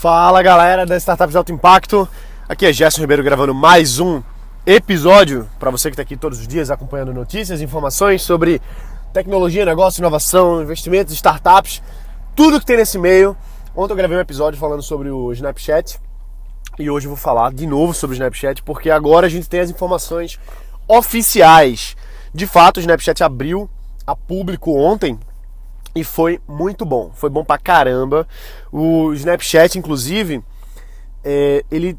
Fala 0.00 0.40
galera 0.44 0.86
da 0.86 0.96
Startups 0.96 1.32
de 1.32 1.38
Alto 1.38 1.50
Impacto, 1.50 2.08
aqui 2.48 2.64
é 2.64 2.72
Gerson 2.72 3.00
Ribeiro 3.00 3.20
gravando 3.20 3.52
mais 3.52 3.98
um 3.98 4.22
episódio 4.64 5.50
para 5.58 5.72
você 5.72 5.88
que 5.90 5.94
está 5.94 6.02
aqui 6.02 6.16
todos 6.16 6.38
os 6.38 6.46
dias 6.46 6.70
acompanhando 6.70 7.12
notícias, 7.12 7.60
informações 7.60 8.22
sobre 8.22 8.62
tecnologia, 9.12 9.64
negócio, 9.64 10.00
inovação, 10.00 10.62
investimentos, 10.62 11.12
startups, 11.14 11.82
tudo 12.36 12.60
que 12.60 12.66
tem 12.66 12.76
nesse 12.76 12.96
meio. 12.96 13.36
Ontem 13.74 13.92
eu 13.92 13.96
gravei 13.96 14.16
um 14.16 14.20
episódio 14.20 14.56
falando 14.56 14.84
sobre 14.84 15.10
o 15.10 15.32
Snapchat 15.32 15.98
e 16.78 16.88
hoje 16.88 17.06
eu 17.06 17.10
vou 17.10 17.18
falar 17.18 17.52
de 17.52 17.66
novo 17.66 17.92
sobre 17.92 18.14
o 18.14 18.18
Snapchat 18.18 18.62
porque 18.62 18.90
agora 18.90 19.26
a 19.26 19.28
gente 19.28 19.48
tem 19.48 19.58
as 19.58 19.68
informações 19.68 20.38
oficiais. 20.86 21.96
De 22.32 22.46
fato, 22.46 22.76
o 22.76 22.80
Snapchat 22.80 23.24
abriu 23.24 23.68
a 24.06 24.14
público 24.14 24.78
ontem 24.78 25.18
e 25.94 26.04
foi 26.04 26.40
muito 26.46 26.84
bom. 26.84 27.10
Foi 27.14 27.30
bom 27.30 27.44
pra 27.44 27.58
caramba. 27.58 28.26
O 28.72 29.12
Snapchat, 29.14 29.78
inclusive, 29.78 30.42
é, 31.24 31.64
ele 31.70 31.98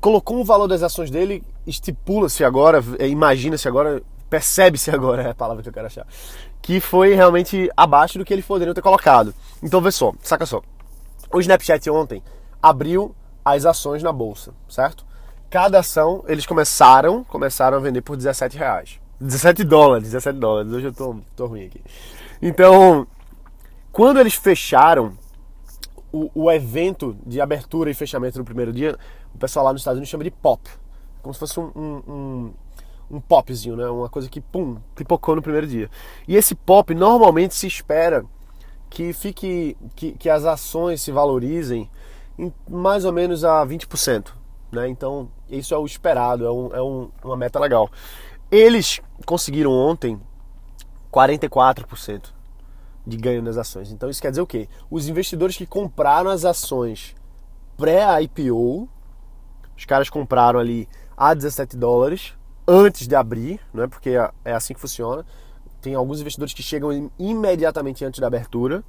colocou 0.00 0.38
um 0.38 0.44
valor 0.44 0.66
das 0.66 0.82
ações 0.82 1.10
dele, 1.10 1.44
estipula-se 1.66 2.42
agora, 2.44 2.82
é, 2.98 3.06
imagina-se 3.08 3.68
agora, 3.68 4.02
percebe-se 4.28 4.90
agora, 4.94 5.22
é 5.22 5.30
a 5.30 5.34
palavra 5.34 5.62
que 5.62 5.68
eu 5.68 5.72
quero 5.72 5.86
achar, 5.86 6.06
que 6.62 6.80
foi 6.80 7.14
realmente 7.14 7.70
abaixo 7.76 8.18
do 8.18 8.24
que 8.24 8.32
eles 8.32 8.44
poderiam 8.44 8.74
ter 8.74 8.82
colocado. 8.82 9.34
Então 9.62 9.80
vê 9.80 9.92
só, 9.92 10.12
saca 10.22 10.46
só. 10.46 10.62
O 11.32 11.40
Snapchat 11.40 11.88
ontem 11.90 12.22
abriu 12.62 13.14
as 13.44 13.64
ações 13.64 14.02
na 14.02 14.12
bolsa, 14.12 14.52
certo? 14.68 15.04
Cada 15.48 15.80
ação 15.80 16.24
eles 16.26 16.46
começaram, 16.46 17.24
começaram 17.24 17.76
a 17.76 17.80
vender 17.80 18.02
por 18.02 18.16
17 18.16 18.56
reais. 18.56 19.00
17 19.20 19.64
dólares, 19.64 20.04
17 20.04 20.38
dólares. 20.38 20.72
Hoje 20.72 20.86
eu 20.86 20.92
tô, 20.92 21.16
tô 21.36 21.46
ruim 21.46 21.66
aqui. 21.66 21.82
Então, 22.40 23.06
quando 23.92 24.20
eles 24.20 24.34
fecharam 24.34 25.16
o, 26.12 26.30
o, 26.34 26.50
evento 26.50 27.16
de 27.26 27.40
abertura 27.40 27.90
e 27.90 27.94
fechamento 27.94 28.38
no 28.38 28.44
primeiro 28.44 28.72
dia, 28.72 28.96
o 29.34 29.38
pessoal 29.38 29.64
lá 29.64 29.72
nos 29.72 29.80
Estados 29.80 29.98
Unidos 29.98 30.10
chama 30.10 30.24
de 30.24 30.30
pop. 30.30 30.62
Como 31.22 31.32
se 31.34 31.40
fosse 31.40 31.58
um, 31.60 31.70
um, 31.74 32.02
um, 32.08 32.54
um 33.10 33.20
popzinho, 33.20 33.76
né? 33.76 33.86
Uma 33.88 34.08
coisa 34.08 34.28
que, 34.28 34.40
pum, 34.40 34.76
pipocou 34.94 35.36
no 35.36 35.42
primeiro 35.42 35.66
dia. 35.66 35.90
E 36.26 36.36
esse 36.36 36.54
pop, 36.54 36.94
normalmente 36.94 37.54
se 37.54 37.66
espera 37.66 38.24
que 38.88 39.12
fique, 39.12 39.76
que, 39.94 40.12
que 40.12 40.28
as 40.28 40.44
ações 40.44 41.00
se 41.00 41.12
valorizem 41.12 41.88
em 42.38 42.52
mais 42.68 43.04
ou 43.04 43.12
menos 43.12 43.44
a 43.44 43.64
20%. 43.64 44.32
Né? 44.72 44.88
Então, 44.88 45.28
isso 45.48 45.74
é 45.74 45.78
o 45.78 45.84
esperado, 45.84 46.46
é, 46.46 46.50
um, 46.50 46.74
é 46.74 46.82
um, 46.82 47.10
uma 47.24 47.36
meta 47.36 47.58
legal. 47.58 47.90
Eles 48.50 49.00
conseguiram 49.26 49.72
ontem 49.72 50.20
44% 51.12 52.39
de 53.10 53.16
ganho 53.18 53.42
nas 53.42 53.58
ações. 53.58 53.92
Então 53.92 54.08
isso 54.08 54.22
quer 54.22 54.30
dizer 54.30 54.40
o 54.40 54.46
quê? 54.46 54.68
Os 54.90 55.08
investidores 55.08 55.56
que 55.56 55.66
compraram 55.66 56.30
as 56.30 56.44
ações 56.44 57.14
pré-IPO, 57.76 58.88
os 59.76 59.84
caras 59.84 60.08
compraram 60.08 60.58
ali 60.58 60.88
a 61.16 61.34
17 61.34 61.76
dólares 61.76 62.34
antes 62.66 63.06
de 63.06 63.14
abrir, 63.14 63.60
não 63.74 63.84
é? 63.84 63.86
Porque 63.88 64.10
é 64.44 64.52
assim 64.52 64.72
que 64.72 64.80
funciona. 64.80 65.26
Tem 65.80 65.94
alguns 65.94 66.20
investidores 66.20 66.54
que 66.54 66.62
chegam 66.62 67.10
imediatamente 67.18 68.04
antes 68.04 68.20
da 68.20 68.26
abertura. 68.26 68.84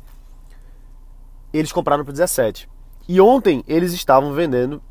Eles 1.53 1.72
compraram 1.72 2.06
por 2.06 2.11
17. 2.11 2.69
E 3.08 3.19
ontem 3.19 3.63
eles 3.67 3.94
estavam 3.94 4.33
vendendo 4.33 4.81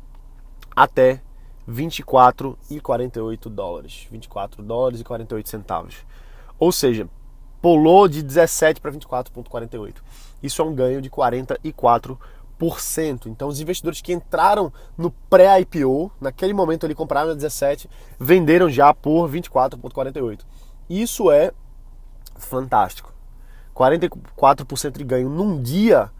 até 0.75 1.21
24 1.67 2.57
e 2.69 2.79
48 2.79 3.49
dólares. 3.49 4.07
24 4.11 4.63
dólares 4.63 4.99
e 4.99 5.03
48 5.03 5.49
centavos. 5.49 5.95
Ou 6.59 6.71
seja, 6.71 7.07
pulou 7.61 8.07
de 8.07 8.23
17 8.23 8.81
para 8.81 8.91
24,48. 8.91 9.95
Isso 10.41 10.61
é 10.61 10.65
um 10.65 10.73
ganho 10.73 11.01
de 11.01 11.09
44%. 11.09 12.17
Então, 13.27 13.47
os 13.47 13.59
investidores 13.59 14.01
que 14.01 14.11
entraram 14.11 14.73
no 14.97 15.11
pré-IPO, 15.29 16.11
naquele 16.19 16.53
momento 16.53 16.85
ali 16.85 16.95
compraram 16.95 17.31
a 17.31 17.35
17, 17.35 17.89
venderam 18.19 18.69
já 18.69 18.93
por 18.93 19.29
24,48. 19.29 20.39
Isso 20.89 21.31
é 21.31 21.51
fantástico. 22.35 23.13
44% 23.75 24.97
de 24.97 25.03
ganho 25.03 25.29
num 25.29 25.61
dia 25.61 26.11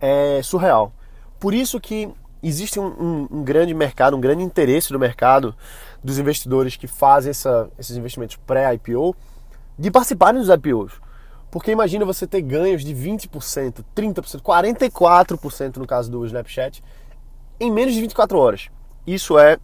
é 0.00 0.40
surreal. 0.42 0.92
Por 1.38 1.52
isso 1.52 1.80
que 1.80 2.08
existe 2.42 2.78
um, 2.78 2.86
um, 2.86 3.28
um, 3.30 3.44
grande 3.44 3.74
mercado, 3.74 4.16
um 4.16 4.20
grande 4.20 4.42
interesse 4.42 4.92
do 4.92 4.98
mercado 4.98 5.54
dos 6.02 6.18
investidores 6.18 6.76
que 6.76 6.86
fazem 6.86 7.30
essa, 7.30 7.68
esses 7.78 7.96
investimentos 7.96 8.36
pré-IPO 8.36 9.16
de 9.78 9.90
participarem 9.90 10.40
dos 10.40 10.48
IPOs. 10.48 10.92
Porque 11.50 11.70
imagina 11.70 12.04
você 12.04 12.26
ter 12.26 12.42
ganhos 12.42 12.84
de 12.84 12.92
20%, 12.92 13.84
30%, 13.94 14.40
44% 14.40 15.76
no 15.76 15.86
caso 15.86 16.10
do 16.10 16.24
Snapchat 16.26 16.82
em 17.60 17.70
menos 17.70 17.94
de 17.94 18.00
24 18.00 18.36
horas. 18.38 18.68
Isso 19.06 19.38
é 19.38 19.58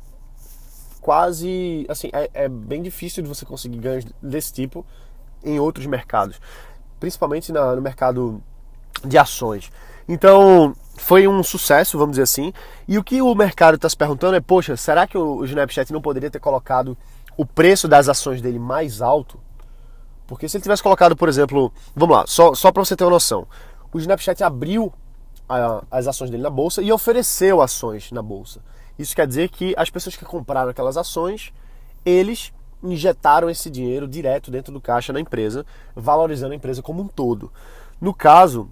quase, 1.00 1.86
assim, 1.88 2.08
é, 2.12 2.30
é 2.32 2.48
bem 2.48 2.82
difícil 2.82 3.22
de 3.22 3.28
você 3.28 3.44
conseguir 3.44 3.78
ganhos 3.78 4.04
desse 4.22 4.52
tipo 4.52 4.84
em 5.42 5.58
outros 5.58 5.86
mercados, 5.86 6.40
principalmente 6.98 7.50
na, 7.50 7.74
no 7.74 7.82
mercado 7.82 8.42
de 9.04 9.16
ações. 9.16 9.72
Então, 10.06 10.76
foi 10.96 11.26
um 11.26 11.42
sucesso, 11.42 11.96
vamos 11.96 12.12
dizer 12.12 12.22
assim. 12.22 12.52
E 12.86 12.98
o 12.98 13.04
que 13.04 13.22
o 13.22 13.34
mercado 13.34 13.76
está 13.76 13.88
se 13.88 13.96
perguntando 13.96 14.36
é: 14.36 14.40
poxa, 14.40 14.76
será 14.76 15.06
que 15.06 15.16
o 15.16 15.44
Snapchat 15.44 15.92
não 15.92 16.02
poderia 16.02 16.30
ter 16.30 16.40
colocado 16.40 16.96
o 17.36 17.46
preço 17.46 17.88
das 17.88 18.08
ações 18.08 18.42
dele 18.42 18.58
mais 18.58 19.00
alto? 19.00 19.40
Porque 20.30 20.48
se 20.48 20.56
ele 20.56 20.62
tivesse 20.62 20.80
colocado, 20.80 21.16
por 21.16 21.28
exemplo, 21.28 21.72
vamos 21.92 22.16
lá, 22.16 22.24
só, 22.24 22.54
só 22.54 22.70
para 22.70 22.84
você 22.84 22.94
ter 22.94 23.02
uma 23.02 23.10
noção, 23.10 23.48
o 23.92 23.98
Snapchat 23.98 24.44
abriu 24.44 24.92
a, 25.48 25.82
as 25.90 26.06
ações 26.06 26.30
dele 26.30 26.44
na 26.44 26.48
bolsa 26.48 26.80
e 26.80 26.92
ofereceu 26.92 27.60
ações 27.60 28.12
na 28.12 28.22
bolsa. 28.22 28.60
Isso 28.96 29.12
quer 29.12 29.26
dizer 29.26 29.48
que 29.48 29.74
as 29.76 29.90
pessoas 29.90 30.14
que 30.14 30.24
compraram 30.24 30.70
aquelas 30.70 30.96
ações, 30.96 31.52
eles 32.04 32.52
injetaram 32.80 33.50
esse 33.50 33.68
dinheiro 33.68 34.06
direto 34.06 34.52
dentro 34.52 34.72
do 34.72 34.80
caixa 34.80 35.12
na 35.12 35.18
empresa, 35.18 35.66
valorizando 35.96 36.52
a 36.52 36.56
empresa 36.56 36.80
como 36.80 37.02
um 37.02 37.08
todo. 37.08 37.52
No 38.00 38.14
caso, 38.14 38.70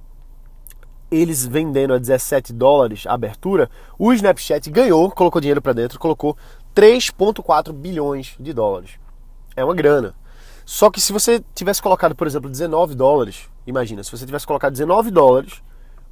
eles 1.10 1.44
vendendo 1.44 1.92
a 1.92 1.98
17 1.98 2.52
dólares 2.52 3.04
a 3.04 3.14
abertura, 3.14 3.68
o 3.98 4.12
Snapchat 4.12 4.70
ganhou, 4.70 5.10
colocou 5.10 5.40
dinheiro 5.40 5.60
para 5.60 5.72
dentro, 5.72 5.98
colocou 5.98 6.36
3,4 6.72 7.72
bilhões 7.72 8.36
de 8.38 8.52
dólares. 8.52 8.92
É 9.56 9.64
uma 9.64 9.74
grana. 9.74 10.14
Só 10.70 10.90
que 10.90 11.00
se 11.00 11.14
você 11.14 11.42
tivesse 11.54 11.80
colocado, 11.80 12.14
por 12.14 12.26
exemplo, 12.26 12.50
19 12.50 12.94
dólares, 12.94 13.48
imagina, 13.66 14.04
se 14.04 14.10
você 14.10 14.26
tivesse 14.26 14.46
colocado 14.46 14.72
19 14.72 15.10
dólares 15.10 15.62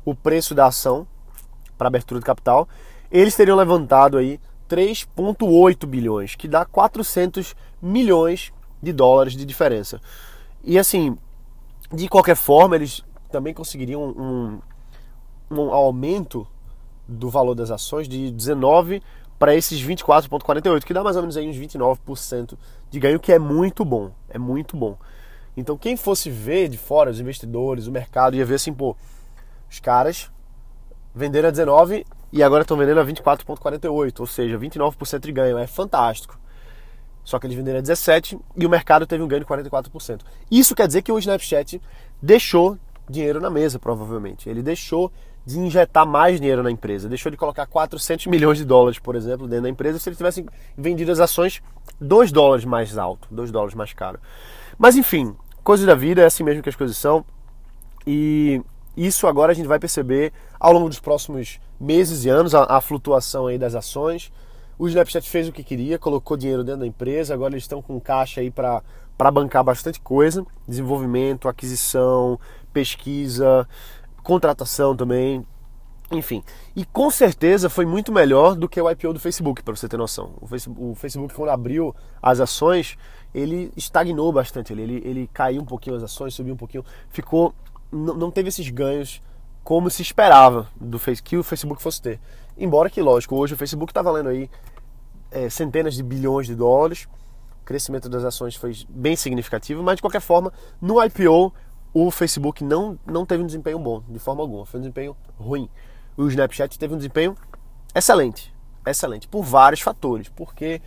o 0.03 0.15
preço 0.15 0.55
da 0.55 0.65
ação 0.65 1.07
para 1.77 1.89
abertura 1.89 2.19
de 2.19 2.25
capital, 2.25 2.67
eles 3.13 3.37
teriam 3.37 3.55
levantado 3.55 4.17
aí 4.17 4.41
3,8 4.67 5.85
bilhões, 5.85 6.35
que 6.37 6.49
dá 6.49 6.65
400 6.65 7.55
milhões 7.83 8.51
de 8.83 8.95
dólares 8.95 9.35
de 9.35 9.45
diferença. 9.45 10.01
E 10.65 10.79
assim, 10.79 11.19
de 11.93 12.09
qualquer 12.09 12.35
forma, 12.35 12.77
eles 12.77 13.05
também 13.31 13.53
conseguiriam 13.53 14.05
um, 14.05 14.59
um 15.51 15.71
aumento 15.71 16.49
do 17.07 17.29
valor 17.29 17.55
das 17.55 17.71
ações 17.71 18.09
de 18.09 18.31
19 18.31 19.03
para 19.39 19.55
esses 19.55 19.83
24,48, 19.83 20.85
que 20.85 20.95
dá 20.95 21.03
mais 21.03 21.17
ou 21.17 21.23
menos 21.23 21.37
aí 21.37 21.49
uns 21.49 21.57
29% 21.57 22.57
de 22.91 22.99
ganho, 22.99 23.21
que 23.21 23.33
é 23.33 23.39
muito 23.39 23.85
bom, 23.85 24.11
é 24.37 24.39
muito 24.39 24.77
bom. 24.77 24.97
Então 25.57 25.77
quem 25.77 25.97
fosse 25.97 26.31
ver 26.31 26.69
de 26.69 26.79
fora, 26.79 27.11
os 27.11 27.19
investidores, 27.19 27.87
o 27.87 27.93
mercado, 27.93 28.37
ia 28.37 28.45
ver 28.45 28.57
assim, 28.57 28.73
pô, 28.73 28.97
os 29.69 29.81
caras 29.81 30.31
venderam 31.15 31.49
a 31.49 31.51
19 31.51 32.07
e 32.33 32.43
agora 32.43 32.63
estão 32.63 32.77
vendendo 32.77 33.01
a 33.01 33.07
24,48, 33.07 34.21
ou 34.21 34.27
seja, 34.27 34.59
29% 34.59 35.21
de 35.21 35.33
ganho, 35.33 35.59
é 35.59 35.67
fantástico. 35.67 36.39
Só 37.25 37.39
que 37.39 37.47
eles 37.47 37.57
venderam 37.57 37.79
a 37.79 37.83
17 37.83 38.39
e 38.57 38.67
o 38.67 38.71
mercado 38.71 39.07
teve 39.07 39.23
um 39.23 39.27
ganho 39.27 39.41
de 39.41 39.47
44%. 39.47 40.21
Isso 40.51 40.75
quer 40.75 40.87
dizer 40.87 41.03
que 41.03 41.11
o 41.11 41.19
Snapchat 41.19 41.81
deixou 42.23 42.79
dinheiro 43.09 43.41
na 43.41 43.51
mesa, 43.51 43.79
provavelmente. 43.79 44.49
Ele 44.49 44.63
deixou 44.63 45.11
de 45.47 45.61
injetar 45.61 46.05
mais 46.05 46.41
dinheiro 46.41 46.63
na 46.63 46.71
empresa. 46.73 47.09
Deixou 47.09 47.31
de 47.31 47.37
colocar 47.37 47.67
400 47.67 48.27
milhões 48.27 48.59
de 48.59 48.65
dólares, 48.65 48.99
por 48.99 49.15
exemplo, 49.15 49.47
dentro 49.47 49.63
da 49.63 49.69
empresa 49.71 49.99
se 50.01 50.09
ele 50.09 50.17
tivesse 50.17 50.45
vendido 50.77 51.13
as 51.13 51.21
ações 51.21 51.63
2 52.01 52.33
dólares 52.33 52.65
mais 52.65 52.99
alto, 52.99 53.29
2 53.31 53.53
dólares 53.53 53.75
mais 53.75 53.93
caro. 53.93 54.19
Mas 54.77 54.97
enfim, 54.97 55.37
coisas 55.63 55.87
da 55.87 55.95
vida, 55.95 56.21
é 56.21 56.27
assim 56.27 56.43
mesmo 56.43 56.65
que 56.65 56.69
as 56.69 56.75
coisas 56.75 56.97
são. 56.97 57.25
E 58.05 58.61
isso 58.97 59.29
agora 59.29 59.53
a 59.53 59.55
gente 59.55 59.69
vai 59.69 59.79
perceber 59.79 60.33
ao 60.59 60.73
longo 60.73 60.89
dos 60.89 60.99
próximos 60.99 61.61
meses 61.79 62.25
e 62.25 62.29
anos, 62.29 62.53
a, 62.53 62.65
a 62.65 62.81
flutuação 62.81 63.47
aí 63.47 63.57
das 63.57 63.77
ações. 63.77 64.33
O 64.77 64.89
Snapchat 64.89 65.31
fez 65.31 65.49
o 65.49 65.53
que 65.53 65.63
queria, 65.63 65.99
colocou 65.99 66.37
dinheiro 66.37 66.65
dentro 66.65 66.81
da 66.81 66.87
empresa, 66.87 67.33
agora 67.33 67.55
eles 67.55 67.65
estão 67.65 67.81
com 67.81 67.99
caixa 68.01 68.41
aí 68.41 68.51
para 68.51 68.83
bancar 69.33 69.63
bastante 69.63 70.01
coisa, 70.01 70.45
desenvolvimento, 70.69 71.49
aquisição, 71.49 72.39
pesquisa, 72.73 73.67
contratação 74.27 74.97
também, 74.97 75.47
enfim. 76.11 76.43
E 76.75 76.85
com 76.85 77.09
certeza 77.11 77.71
foi 77.71 77.87
muito 77.87 78.13
melhor 78.13 78.57
do 78.57 78.69
que 78.69 78.81
o 78.81 78.91
IPO 78.91 79.13
do 79.13 79.21
Facebook, 79.21 79.63
para 79.63 79.77
você 79.77 79.89
ter 79.89 79.97
noção. 79.97 80.35
O 80.41 80.49
Facebook, 80.49 80.85
o 80.85 80.95
Facebook, 80.97 81.35
quando 81.35 81.51
abriu 81.51 81.95
as 82.21 82.41
ações, 82.41 82.99
ele 83.33 83.73
estagnou 83.77 84.33
bastante. 84.33 84.73
Ele, 84.73 84.83
ele, 84.83 85.03
ele 85.05 85.31
caiu 85.33 85.63
um 85.63 85.65
pouquinho 85.65 85.95
as 85.95 86.03
ações, 86.03 86.35
subiu 86.35 86.55
um 86.55 86.57
pouquinho, 86.57 86.85
ficou. 87.09 87.55
Não 87.93 88.31
teve 88.33 88.49
esses 88.49 88.69
ganhos 88.69 89.23
como 89.63 89.89
se 89.89 90.03
esperava 90.03 90.69
do 90.81 90.99
que 91.23 91.37
o 91.37 91.45
Facebook 91.45 91.81
fosse 91.81 92.03
ter. 92.03 92.21
Embora 92.59 92.91
que, 92.91 93.01
lógico, 93.01 93.37
hoje 93.37 93.55
o 93.55 93.57
Facebook 93.57 93.93
está 93.93 94.03
valendo 94.03 94.29
aí 94.29 94.51
é, 95.31 95.49
centenas 95.49 95.95
de 95.95 96.03
bilhões 96.03 96.47
de 96.49 96.55
dólares, 96.57 97.07
o 97.63 97.65
crescimento 97.65 98.09
das 98.09 98.25
ações 98.25 98.57
foi 98.57 98.73
bem 98.89 99.15
significativo, 99.15 99.85
mas 99.85 99.97
de 99.97 100.03
qualquer 100.03 100.21
forma, 100.21 100.53
no 100.81 101.03
IPO, 101.03 101.53
o 101.99 102.11
Facebook 102.11 102.63
não, 102.63 102.99
não 103.07 103.25
teve 103.25 103.43
um 103.43 103.47
desempenho 103.47 103.79
bom, 103.79 104.03
de 104.07 104.19
forma 104.19 104.43
alguma, 104.43 104.67
foi 104.67 104.79
um 104.79 104.83
desempenho 104.83 105.17
ruim. 105.39 105.67
O 106.15 106.29
Snapchat 106.29 106.79
teve 106.79 106.93
um 106.93 106.99
desempenho 106.99 107.35
excelente, 107.95 108.55
excelente, 108.87 109.27
por 109.27 109.43
vários 109.43 109.81
fatores, 109.81 110.29
porque 110.29 110.83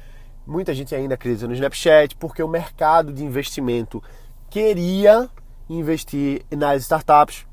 muita 0.45 0.71
gente 0.71 0.93
ainda 0.93 1.15
acredita 1.15 1.47
no 1.47 1.53
Snapchat, 1.55 2.15
porque 2.15 2.43
o 2.43 2.47
mercado 2.47 3.11
de 3.11 3.23
investimento 3.23 4.03
queria 4.51 5.27
investir 5.67 6.45
nas 6.51 6.83
startups, 6.83 7.47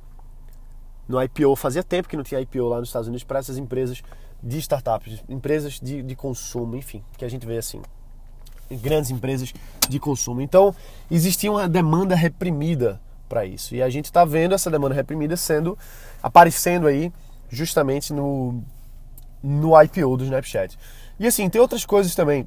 no 1.08 1.22
IPO. 1.22 1.56
Fazia 1.56 1.82
tempo 1.82 2.10
que 2.10 2.16
não 2.16 2.24
tinha 2.24 2.42
IPO 2.42 2.68
lá 2.68 2.78
nos 2.78 2.90
Estados 2.90 3.08
Unidos 3.08 3.24
para 3.24 3.38
essas 3.38 3.56
empresas 3.56 4.02
de 4.42 4.58
startups, 4.58 5.24
empresas 5.30 5.80
de, 5.80 6.02
de 6.02 6.14
consumo, 6.14 6.76
enfim, 6.76 7.02
que 7.16 7.24
a 7.24 7.28
gente 7.30 7.46
vê 7.46 7.56
assim, 7.56 7.80
grandes 8.70 9.10
empresas 9.10 9.54
de 9.88 9.98
consumo. 9.98 10.42
Então, 10.42 10.74
existia 11.10 11.50
uma 11.50 11.66
demanda 11.66 12.14
reprimida 12.14 13.00
para 13.28 13.44
isso. 13.44 13.74
E 13.74 13.82
a 13.82 13.88
gente 13.88 14.06
está 14.06 14.24
vendo 14.24 14.54
essa 14.54 14.70
demanda 14.70 14.94
reprimida 14.94 15.36
sendo 15.36 15.78
aparecendo 16.22 16.86
aí 16.86 17.12
justamente 17.48 18.12
no, 18.12 18.62
no 19.42 19.80
IPO 19.82 20.16
do 20.16 20.24
Snapchat. 20.24 20.78
E 21.18 21.26
assim, 21.26 21.48
tem 21.48 21.60
outras 21.60 21.84
coisas 21.84 22.14
também 22.14 22.46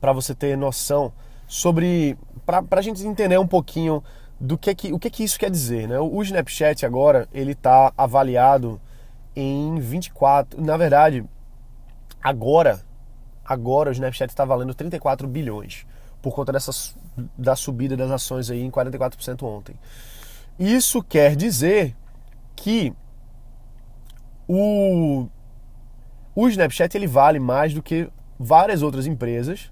para 0.00 0.12
você 0.12 0.34
ter 0.34 0.56
noção 0.56 1.12
sobre 1.46 2.16
para 2.44 2.64
a 2.72 2.82
gente 2.82 3.06
entender 3.06 3.38
um 3.38 3.46
pouquinho 3.46 4.02
do 4.40 4.58
que, 4.58 4.74
que 4.74 4.92
o 4.92 4.98
que, 4.98 5.08
que 5.08 5.22
isso 5.22 5.38
quer 5.38 5.50
dizer, 5.50 5.86
né? 5.86 6.00
O 6.00 6.20
Snapchat 6.22 6.84
agora 6.84 7.28
ele 7.32 7.52
está 7.52 7.92
avaliado 7.96 8.80
em 9.36 9.78
24, 9.78 10.60
na 10.60 10.76
verdade, 10.76 11.24
agora 12.20 12.82
agora 13.44 13.90
o 13.90 13.92
Snapchat 13.92 14.30
está 14.30 14.44
valendo 14.44 14.74
34 14.74 15.28
bilhões 15.28 15.86
por 16.20 16.34
conta 16.34 16.52
dessa 16.52 16.72
da 17.36 17.54
subida 17.54 17.96
das 17.96 18.10
ações 18.10 18.50
aí 18.50 18.62
em 18.62 18.70
44% 18.70 19.42
ontem. 19.42 19.76
Isso 20.58 21.02
quer 21.02 21.36
dizer 21.36 21.96
que 22.56 22.92
o 24.48 25.26
o 26.34 26.48
Snapchat 26.48 26.96
ele 26.96 27.06
vale 27.06 27.38
mais 27.38 27.74
do 27.74 27.82
que 27.82 28.08
várias 28.38 28.82
outras 28.82 29.06
empresas 29.06 29.70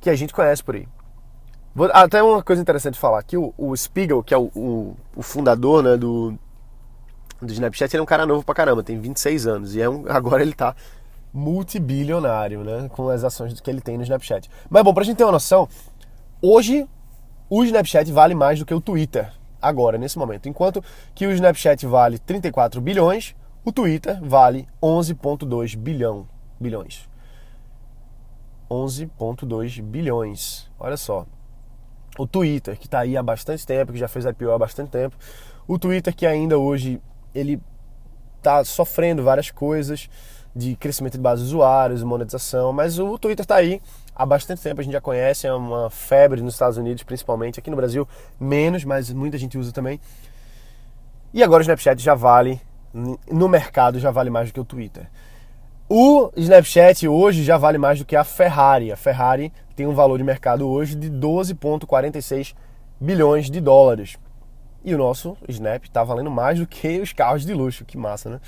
que 0.00 0.10
a 0.10 0.14
gente 0.14 0.32
conhece 0.32 0.62
por 0.62 0.74
aí. 0.74 0.86
Até 1.92 2.22
uma 2.22 2.42
coisa 2.42 2.60
interessante 2.60 2.94
de 2.94 3.00
falar 3.00 3.22
que 3.22 3.36
o, 3.36 3.54
o 3.56 3.76
Spiegel, 3.76 4.22
que 4.22 4.34
é 4.34 4.38
o, 4.38 4.50
o, 4.54 4.96
o, 5.16 5.22
fundador 5.22 5.82
né, 5.82 5.96
do, 5.96 6.34
do 7.40 7.52
Snapchat, 7.52 7.94
ele 7.94 8.00
é 8.00 8.02
um 8.02 8.06
cara 8.06 8.26
novo 8.26 8.44
pra 8.44 8.54
caramba, 8.54 8.82
tem 8.82 8.98
26 8.98 9.46
anos. 9.46 9.74
E 9.74 9.80
é 9.80 9.88
um, 9.88 10.04
agora 10.10 10.42
ele 10.42 10.52
tá 10.52 10.74
multibilionário, 11.32 12.64
né? 12.64 12.88
Com 12.88 13.08
as 13.08 13.22
ações 13.22 13.58
que 13.60 13.70
ele 13.70 13.80
tem 13.80 13.96
no 13.96 14.02
Snapchat. 14.02 14.50
Mas 14.68 14.82
bom, 14.82 14.92
pra 14.92 15.04
gente 15.04 15.16
ter 15.16 15.24
uma 15.24 15.32
noção, 15.32 15.68
hoje 16.42 16.88
o 17.48 17.64
Snapchat 17.64 18.10
vale 18.12 18.34
mais 18.34 18.58
do 18.58 18.66
que 18.66 18.74
o 18.74 18.80
Twitter, 18.80 19.32
agora, 19.60 19.98
nesse 19.98 20.18
momento. 20.18 20.48
Enquanto 20.48 20.82
que 21.14 21.26
o 21.26 21.32
Snapchat 21.32 21.86
vale 21.86 22.18
34 22.18 22.80
bilhões, 22.80 23.34
o 23.64 23.72
Twitter 23.72 24.18
vale 24.22 24.66
11,2 24.82 25.76
bilhão, 25.76 26.26
bilhões. 26.58 27.08
11,2 28.70 29.82
bilhões. 29.82 30.70
Olha 30.78 30.96
só 30.96 31.26
o 32.18 32.26
Twitter, 32.26 32.78
que 32.78 32.86
está 32.86 33.00
aí 33.00 33.16
há 33.16 33.22
bastante 33.22 33.66
tempo, 33.66 33.92
que 33.92 33.98
já 33.98 34.08
fez 34.08 34.24
IPO 34.24 34.50
há 34.50 34.58
bastante 34.58 34.90
tempo. 34.90 35.16
O 35.66 35.78
Twitter 35.78 36.14
que 36.14 36.26
ainda 36.26 36.58
hoje 36.58 37.00
ele 37.34 37.60
está 38.38 38.64
sofrendo 38.64 39.22
várias 39.22 39.50
coisas 39.50 40.08
de 40.54 40.74
crescimento 40.76 41.12
de 41.14 41.20
base 41.20 41.42
de 41.42 41.48
usuários, 41.48 42.02
monetização, 42.02 42.72
mas 42.72 42.98
o 42.98 43.18
Twitter 43.18 43.44
está 43.44 43.56
aí 43.56 43.80
há 44.20 44.26
bastante 44.26 44.60
tempo, 44.60 44.82
a 44.82 44.84
gente 44.84 44.92
já 44.92 45.00
conhece, 45.00 45.46
é 45.46 45.52
uma 45.52 45.88
febre 45.88 46.42
nos 46.42 46.52
Estados 46.52 46.76
Unidos 46.76 47.02
principalmente, 47.02 47.58
aqui 47.58 47.70
no 47.70 47.76
Brasil 47.76 48.06
menos, 48.38 48.84
mas 48.84 49.10
muita 49.10 49.38
gente 49.38 49.56
usa 49.56 49.72
também. 49.72 49.98
E 51.32 51.42
agora 51.42 51.60
o 51.60 51.62
Snapchat 51.62 52.02
já 52.02 52.14
vale, 52.14 52.60
no 52.92 53.48
mercado 53.48 53.98
já 53.98 54.10
vale 54.10 54.28
mais 54.28 54.50
do 54.50 54.52
que 54.52 54.60
o 54.60 54.64
Twitter. 54.64 55.08
O 55.88 56.30
Snapchat 56.36 57.08
hoje 57.08 57.42
já 57.42 57.56
vale 57.56 57.78
mais 57.78 57.98
do 57.98 58.04
que 58.04 58.14
a 58.14 58.22
Ferrari. 58.22 58.92
A 58.92 58.96
Ferrari 58.96 59.50
tem 59.74 59.86
um 59.86 59.94
valor 59.94 60.18
de 60.18 60.24
mercado 60.24 60.68
hoje 60.68 60.94
de 60.94 61.10
12,46 61.10 62.54
bilhões 63.00 63.50
de 63.50 63.58
dólares. 63.58 64.18
E 64.84 64.94
o 64.94 64.98
nosso 64.98 65.36
Snap 65.48 65.84
está 65.84 66.04
valendo 66.04 66.30
mais 66.30 66.58
do 66.58 66.66
que 66.66 67.00
os 67.00 67.12
carros 67.12 67.44
de 67.44 67.54
luxo. 67.54 67.84
Que 67.86 67.96
massa, 67.96 68.28
né? 68.28 68.40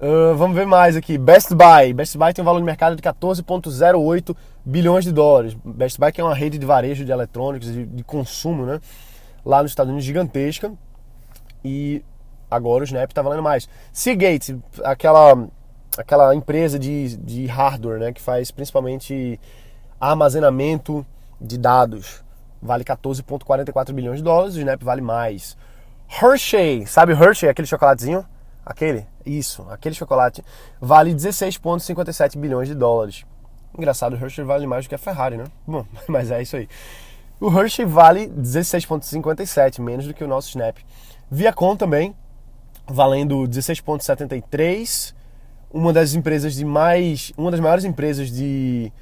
Uh, 0.00 0.36
vamos 0.36 0.56
ver 0.56 0.66
mais 0.66 0.96
aqui. 0.96 1.18
Best 1.18 1.52
Buy. 1.54 1.92
Best 1.92 2.16
Buy 2.16 2.32
tem 2.32 2.42
um 2.42 2.46
valor 2.46 2.60
de 2.60 2.64
mercado 2.64 2.94
de 2.94 3.02
14,08 3.02 4.36
bilhões 4.64 5.04
de 5.04 5.12
dólares. 5.12 5.56
Best 5.64 5.98
Buy 5.98 6.12
que 6.12 6.20
é 6.20 6.24
uma 6.24 6.34
rede 6.34 6.56
de 6.56 6.64
varejo 6.64 7.04
de 7.04 7.10
eletrônicos, 7.10 7.72
de, 7.72 7.84
de 7.84 8.04
consumo, 8.04 8.64
né? 8.64 8.80
Lá 9.44 9.62
nos 9.62 9.72
Estados 9.72 9.90
Unidos, 9.90 10.04
gigantesca. 10.04 10.72
E 11.64 12.04
agora 12.48 12.82
o 12.82 12.84
Snap 12.84 13.10
está 13.10 13.22
valendo 13.22 13.42
mais. 13.42 13.68
Seagate, 13.92 14.56
aquela 14.84 15.48
aquela 15.96 16.32
empresa 16.34 16.78
de, 16.78 17.16
de 17.16 17.46
hardware, 17.46 17.98
né, 17.98 18.12
que 18.12 18.20
faz 18.20 18.52
principalmente 18.52 19.38
armazenamento 20.00 21.04
de 21.40 21.58
dados, 21.58 22.22
vale 22.62 22.84
14,44 22.84 23.92
bilhões 23.92 24.18
de 24.18 24.22
dólares, 24.22 24.54
o 24.54 24.58
Snap 24.58 24.80
vale 24.82 25.00
mais. 25.00 25.56
Hershey, 26.08 26.86
sabe 26.86 27.12
Hershey, 27.12 27.48
aquele 27.48 27.66
chocolatezinho? 27.66 28.24
Aquele? 28.68 29.06
Isso, 29.24 29.66
aquele 29.70 29.94
chocolate 29.94 30.44
vale 30.78 31.14
16,57 31.14 32.36
bilhões 32.36 32.68
de 32.68 32.74
dólares. 32.74 33.24
Engraçado, 33.76 34.12
o 34.12 34.22
Hershey 34.22 34.44
vale 34.44 34.66
mais 34.66 34.84
do 34.84 34.90
que 34.90 34.94
a 34.94 34.98
Ferrari, 34.98 35.38
né? 35.38 35.44
Bom, 35.66 35.86
mas 36.06 36.30
é 36.30 36.42
isso 36.42 36.54
aí. 36.54 36.68
O 37.40 37.50
Hershey 37.50 37.86
vale 37.86 38.28
16,57, 38.28 39.80
menos 39.80 40.06
do 40.06 40.12
que 40.12 40.22
o 40.22 40.28
nosso 40.28 40.50
Snap. 40.50 40.76
Viacom 41.30 41.76
também, 41.76 42.14
valendo 42.86 43.48
16,73 43.48 45.14
uma 45.72 45.90
das 45.90 46.12
empresas 46.12 46.54
de 46.54 46.64
mais. 46.64 47.32
uma 47.38 47.50
das 47.50 47.60
maiores 47.60 47.84
empresas 47.86 48.30
de 48.30 48.92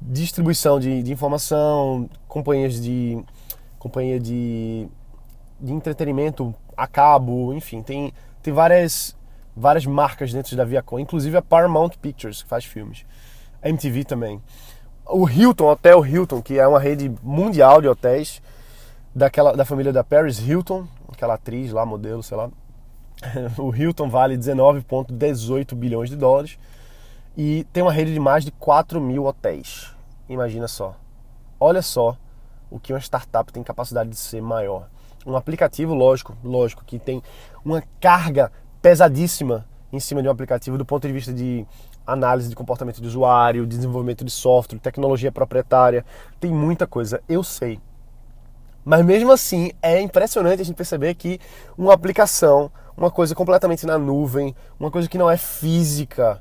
distribuição 0.00 0.78
de, 0.78 1.02
de 1.02 1.10
informação, 1.10 2.06
companhias 2.28 2.78
de. 2.78 3.18
companhia 3.78 4.20
de, 4.20 4.86
de 5.58 5.72
entretenimento 5.72 6.54
a 6.76 6.86
cabo, 6.86 7.54
enfim, 7.54 7.82
tem, 7.82 8.12
tem 8.42 8.52
várias, 8.52 9.16
várias 9.56 9.86
marcas 9.86 10.32
dentro 10.32 10.56
da 10.56 10.64
Viacom, 10.64 10.98
inclusive 10.98 11.36
a 11.36 11.42
Paramount 11.42 11.90
Pictures, 12.00 12.42
que 12.42 12.48
faz 12.48 12.64
filmes. 12.64 13.04
A 13.62 13.68
MTV 13.68 14.04
também. 14.04 14.40
O 15.06 15.28
Hilton, 15.28 15.70
Hotel 15.70 16.06
Hilton, 16.06 16.40
que 16.40 16.58
é 16.58 16.66
uma 16.66 16.78
rede 16.78 17.12
mundial 17.22 17.80
de 17.82 17.88
hotéis 17.88 18.40
daquela, 19.14 19.56
da 19.56 19.64
família 19.64 19.92
da 19.92 20.04
Paris 20.04 20.38
Hilton, 20.38 20.86
aquela 21.12 21.34
atriz 21.34 21.72
lá, 21.72 21.84
modelo, 21.84 22.22
sei 22.22 22.36
lá. 22.36 22.50
o 23.58 23.74
Hilton 23.74 24.08
vale 24.08 24.36
19,18 24.38 25.74
bilhões 25.74 26.08
de 26.08 26.16
dólares 26.16 26.58
e 27.36 27.64
tem 27.72 27.82
uma 27.82 27.92
rede 27.92 28.14
de 28.14 28.20
mais 28.20 28.44
de 28.44 28.50
4 28.52 29.00
mil 29.00 29.24
hotéis. 29.26 29.94
Imagina 30.28 30.68
só. 30.68 30.96
Olha 31.58 31.82
só 31.82 32.16
o 32.70 32.78
que 32.78 32.92
uma 32.92 33.00
startup 33.00 33.52
tem 33.52 33.62
capacidade 33.62 34.10
de 34.10 34.16
ser 34.16 34.40
maior. 34.40 34.88
Um 35.26 35.36
aplicativo, 35.36 35.94
lógico, 35.94 36.36
lógico, 36.42 36.84
que 36.84 36.98
tem 36.98 37.22
uma 37.64 37.82
carga 38.00 38.50
pesadíssima 38.80 39.66
em 39.92 40.00
cima 40.00 40.22
de 40.22 40.28
um 40.28 40.30
aplicativo 40.30 40.78
do 40.78 40.84
ponto 40.84 41.06
de 41.06 41.12
vista 41.12 41.32
de 41.32 41.66
análise 42.06 42.48
de 42.48 42.56
comportamento 42.56 43.00
de 43.00 43.06
usuário, 43.06 43.66
desenvolvimento 43.66 44.24
de 44.24 44.30
software, 44.30 44.78
tecnologia 44.78 45.30
proprietária, 45.30 46.04
tem 46.38 46.50
muita 46.50 46.86
coisa, 46.86 47.22
eu 47.28 47.42
sei. 47.42 47.78
Mas 48.84 49.04
mesmo 49.04 49.30
assim, 49.30 49.72
é 49.82 50.00
impressionante 50.00 50.62
a 50.62 50.64
gente 50.64 50.76
perceber 50.76 51.14
que 51.14 51.38
uma 51.76 51.92
aplicação, 51.92 52.70
uma 52.96 53.10
coisa 53.10 53.34
completamente 53.34 53.84
na 53.84 53.98
nuvem, 53.98 54.54
uma 54.78 54.90
coisa 54.90 55.08
que 55.08 55.18
não 55.18 55.30
é 55.30 55.36
física, 55.36 56.40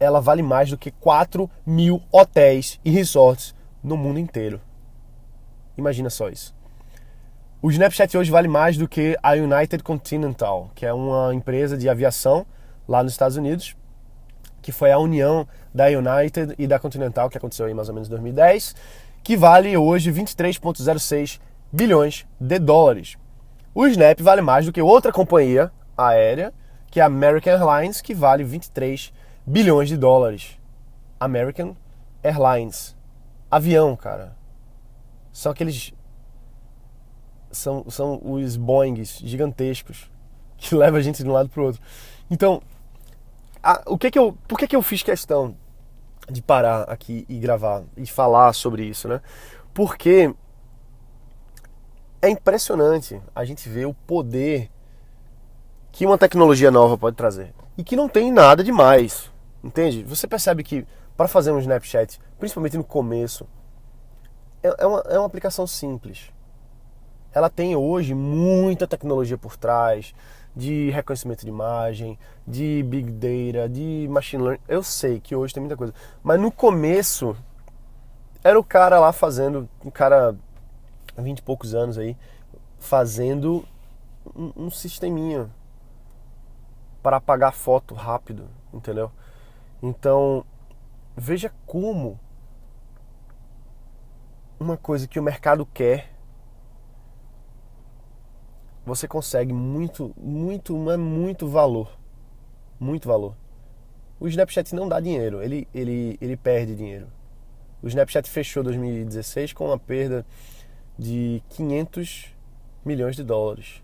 ela 0.00 0.20
vale 0.20 0.42
mais 0.42 0.70
do 0.70 0.78
que 0.78 0.90
4 0.90 1.50
mil 1.66 2.02
hotéis 2.10 2.80
e 2.84 2.90
resorts 2.90 3.54
no 3.82 3.96
mundo 3.96 4.18
inteiro. 4.18 4.60
Imagina 5.76 6.10
só 6.10 6.28
isso. 6.28 6.57
O 7.60 7.72
Snapchat 7.72 8.16
hoje 8.16 8.30
vale 8.30 8.46
mais 8.46 8.76
do 8.76 8.86
que 8.86 9.18
a 9.20 9.32
United 9.32 9.82
Continental, 9.82 10.70
que 10.76 10.86
é 10.86 10.92
uma 10.92 11.34
empresa 11.34 11.76
de 11.76 11.88
aviação 11.88 12.46
lá 12.86 13.02
nos 13.02 13.10
Estados 13.10 13.36
Unidos, 13.36 13.74
que 14.62 14.70
foi 14.70 14.92
a 14.92 14.98
união 14.98 15.44
da 15.74 15.86
United 15.86 16.54
e 16.56 16.68
da 16.68 16.78
Continental, 16.78 17.28
que 17.28 17.36
aconteceu 17.36 17.68
em 17.68 17.74
mais 17.74 17.88
ou 17.88 17.94
menos 17.94 18.08
2010, 18.08 18.76
que 19.24 19.36
vale 19.36 19.76
hoje 19.76 20.12
23,06 20.12 21.40
bilhões 21.72 22.24
de 22.38 22.60
dólares. 22.60 23.16
O 23.74 23.88
Snap 23.88 24.20
vale 24.20 24.40
mais 24.40 24.64
do 24.64 24.72
que 24.72 24.80
outra 24.80 25.10
companhia 25.10 25.72
aérea, 25.96 26.54
que 26.88 27.00
é 27.00 27.02
a 27.02 27.06
American 27.06 27.54
Airlines, 27.54 28.00
que 28.00 28.14
vale 28.14 28.44
23 28.44 29.12
bilhões 29.44 29.88
de 29.88 29.96
dólares. 29.96 30.56
American 31.18 31.74
Airlines. 32.22 32.96
Avião, 33.50 33.96
cara. 33.96 34.36
São 35.32 35.50
aqueles. 35.50 35.92
São, 37.50 37.88
são 37.88 38.20
os 38.22 38.56
Boeings 38.56 39.18
gigantescos. 39.18 40.10
que 40.56 40.74
leva 40.76 40.98
a 40.98 41.02
gente 41.02 41.22
de 41.22 41.28
um 41.28 41.32
lado 41.32 41.48
para 41.48 41.60
o 41.62 41.66
outro. 41.66 41.80
Então, 42.30 42.62
a, 43.62 43.82
o 43.86 43.98
que 43.98 44.10
que 44.10 44.18
eu, 44.18 44.36
por 44.46 44.58
que, 44.58 44.66
que 44.66 44.76
eu 44.76 44.82
fiz 44.82 45.02
questão 45.02 45.56
de 46.30 46.42
parar 46.42 46.82
aqui 46.82 47.24
e 47.28 47.38
gravar 47.38 47.82
e 47.96 48.06
falar 48.06 48.52
sobre 48.52 48.84
isso, 48.84 49.08
né? 49.08 49.20
Porque 49.72 50.34
é 52.20 52.28
impressionante 52.28 53.20
a 53.34 53.44
gente 53.44 53.68
ver 53.68 53.86
o 53.86 53.94
poder 53.94 54.70
que 55.92 56.04
uma 56.04 56.18
tecnologia 56.18 56.70
nova 56.70 56.98
pode 56.98 57.16
trazer 57.16 57.54
e 57.76 57.84
que 57.84 57.96
não 57.96 58.08
tem 58.08 58.30
nada 58.30 58.62
demais, 58.62 59.30
entende? 59.62 60.02
Você 60.04 60.26
percebe 60.26 60.62
que 60.62 60.86
para 61.16 61.28
fazer 61.28 61.50
um 61.50 61.58
Snapchat, 61.58 62.20
principalmente 62.38 62.76
no 62.76 62.84
começo, 62.84 63.46
é, 64.62 64.74
é 64.78 64.86
uma, 64.86 65.00
é 65.00 65.18
uma 65.18 65.26
aplicação 65.26 65.66
simples. 65.66 66.30
Ela 67.38 67.48
tem 67.48 67.76
hoje 67.76 68.14
muita 68.14 68.84
tecnologia 68.84 69.38
por 69.38 69.56
trás, 69.56 70.12
de 70.56 70.90
reconhecimento 70.90 71.42
de 71.42 71.48
imagem, 71.48 72.18
de 72.44 72.82
big 72.82 73.12
data, 73.12 73.68
de 73.68 74.08
machine 74.10 74.42
learning. 74.42 74.62
Eu 74.66 74.82
sei 74.82 75.20
que 75.20 75.36
hoje 75.36 75.54
tem 75.54 75.60
muita 75.60 75.76
coisa, 75.76 75.94
mas 76.20 76.40
no 76.40 76.50
começo 76.50 77.36
era 78.42 78.58
o 78.58 78.64
cara 78.64 78.98
lá 78.98 79.12
fazendo, 79.12 79.68
um 79.84 79.90
cara 79.90 80.34
vinte 81.16 81.38
e 81.38 81.42
poucos 81.42 81.76
anos 81.76 81.96
aí, 81.96 82.16
fazendo 82.76 83.64
um, 84.34 84.64
um 84.64 84.68
sisteminha 84.68 85.48
para 87.00 87.18
apagar 87.18 87.52
foto 87.52 87.94
rápido, 87.94 88.48
entendeu? 88.74 89.12
Então, 89.80 90.44
veja 91.16 91.52
como 91.64 92.18
uma 94.58 94.76
coisa 94.76 95.06
que 95.06 95.20
o 95.20 95.22
mercado 95.22 95.64
quer 95.64 96.17
você 98.88 99.06
consegue 99.06 99.52
muito, 99.52 100.12
muito, 100.16 100.76
mas 100.76 100.98
muito 100.98 101.46
valor. 101.46 101.90
Muito 102.80 103.06
valor. 103.06 103.34
O 104.18 104.26
Snapchat 104.26 104.74
não 104.74 104.88
dá 104.88 104.98
dinheiro, 104.98 105.42
ele, 105.42 105.68
ele, 105.72 106.18
ele 106.20 106.36
perde 106.36 106.74
dinheiro. 106.74 107.06
O 107.80 107.86
Snapchat 107.86 108.28
fechou 108.28 108.64
2016 108.64 109.52
com 109.52 109.66
uma 109.66 109.78
perda 109.78 110.26
de 110.98 111.40
500 111.50 112.34
milhões 112.84 113.14
de 113.14 113.22
dólares, 113.22 113.82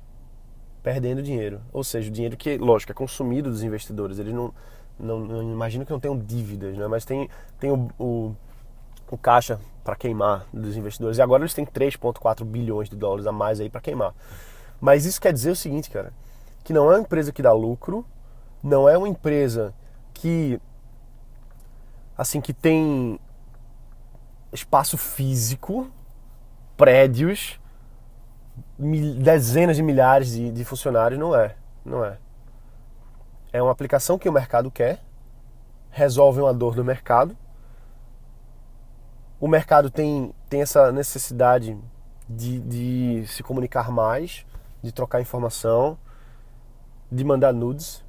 perdendo 0.83 1.23
dinheiro. 1.23 1.61
Ou 1.73 1.85
seja, 1.85 2.09
o 2.09 2.13
dinheiro 2.13 2.37
que, 2.37 2.59
lógico, 2.59 2.91
é 2.91 2.95
consumido 2.95 3.51
dos 3.51 3.63
investidores. 3.63 4.19
Eles 4.19 4.35
não, 4.35 4.53
não, 4.99 5.21
não 5.21 5.43
imagino 5.43 5.87
que 5.87 5.93
não 5.93 6.01
tenham 6.01 6.19
dívidas, 6.19 6.77
né? 6.77 6.89
mas 6.89 7.05
tem, 7.05 7.29
tem 7.61 7.71
o, 7.71 7.89
o, 7.99 8.35
o 9.09 9.17
caixa 9.17 9.61
para 9.85 9.95
queimar 9.95 10.47
dos 10.53 10.77
investidores. 10.77 11.19
E 11.19 11.23
agora 11.23 11.43
eles 11.43 11.55
têm 11.55 11.65
3,4 11.65 12.45
bilhões 12.45 12.89
de 12.89 12.97
dólares 12.97 13.27
a 13.27 13.33
mais 13.33 13.61
aí 13.61 13.71
para 13.71 13.81
queimar. 13.81 14.13
Mas 14.85 15.07
isso 15.07 15.19
quer 15.19 15.33
dizer 15.33 15.51
o 15.51 15.57
seguinte, 15.57 15.91
cara, 15.91 16.13
que 16.63 16.71
não 16.71 16.93
é 16.93 16.97
uma 16.97 17.01
empresa 17.01 17.33
que 17.33 17.41
dá 17.41 17.55
lucro, 17.55 18.05
não 18.63 18.87
é 18.87 18.99
uma 18.99 19.09
empresa 19.09 19.73
que 20.13 20.61
assim 22.19 22.39
que 22.39 22.53
tem 22.53 23.19
espaço 24.53 24.99
físico, 24.99 25.91
prédios, 26.77 27.59
dezenas 29.23 29.77
de 29.77 29.83
milhares 29.83 30.33
de, 30.33 30.53
de 30.53 30.65
funcionários, 30.67 31.19
não 31.19 31.35
é, 31.35 31.57
não 31.83 32.05
é. 32.05 32.19
É 33.55 33.63
uma 33.63 33.73
aplicação 33.73 34.19
que 34.19 34.29
o 34.29 34.33
mercado 34.33 34.71
quer, 34.71 35.03
resolve 35.93 36.43
uma 36.43 36.53
dor 36.53 36.75
do 36.75 36.85
mercado. 36.85 37.35
O 39.41 39.49
mercado 39.49 39.89
tem, 39.89 40.35
tem 40.51 40.61
essa 40.61 40.93
necessidade 40.93 41.75
de, 42.29 42.61
de 42.61 43.27
se 43.29 43.43
comunicar 43.43 43.91
mais, 43.91 44.45
de 44.85 44.93
trocar 44.93 45.23
informação, 45.23 45.97
de 47.11 47.25
mandar 47.25 47.55
nudes. 47.55 48.05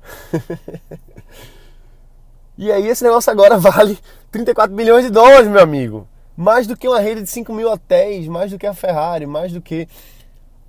e 2.58 2.70
aí 2.70 2.86
esse 2.86 3.02
negócio 3.02 3.32
agora 3.32 3.58
vale 3.58 3.98
34 4.30 4.76
bilhões 4.76 5.06
de 5.06 5.10
dólares, 5.10 5.48
meu 5.48 5.62
amigo. 5.62 6.06
Mais 6.36 6.68
do 6.68 6.76
que 6.76 6.86
uma 6.86 7.00
rede 7.00 7.22
de 7.22 7.30
5 7.30 7.54
mil 7.54 7.72
hotéis, 7.72 8.28
mais 8.28 8.52
do 8.52 8.60
que 8.60 8.68
a 8.68 8.74
Ferrari, 8.74 9.26
mais 9.26 9.54
do 9.54 9.62
que 9.62 9.88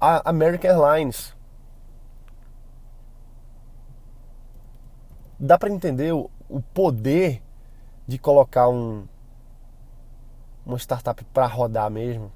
a 0.00 0.30
American 0.30 0.70
Airlines. 0.70 1.34
Dá 5.40 5.58
para 5.58 5.68
entender 5.68 6.14
o, 6.14 6.30
o 6.48 6.60
poder 6.60 7.42
de 8.06 8.16
colocar 8.16 8.68
um, 8.68 9.08
uma 10.64 10.78
startup 10.78 11.24
para 11.24 11.48
rodar 11.48 11.90
mesmo? 11.90 12.30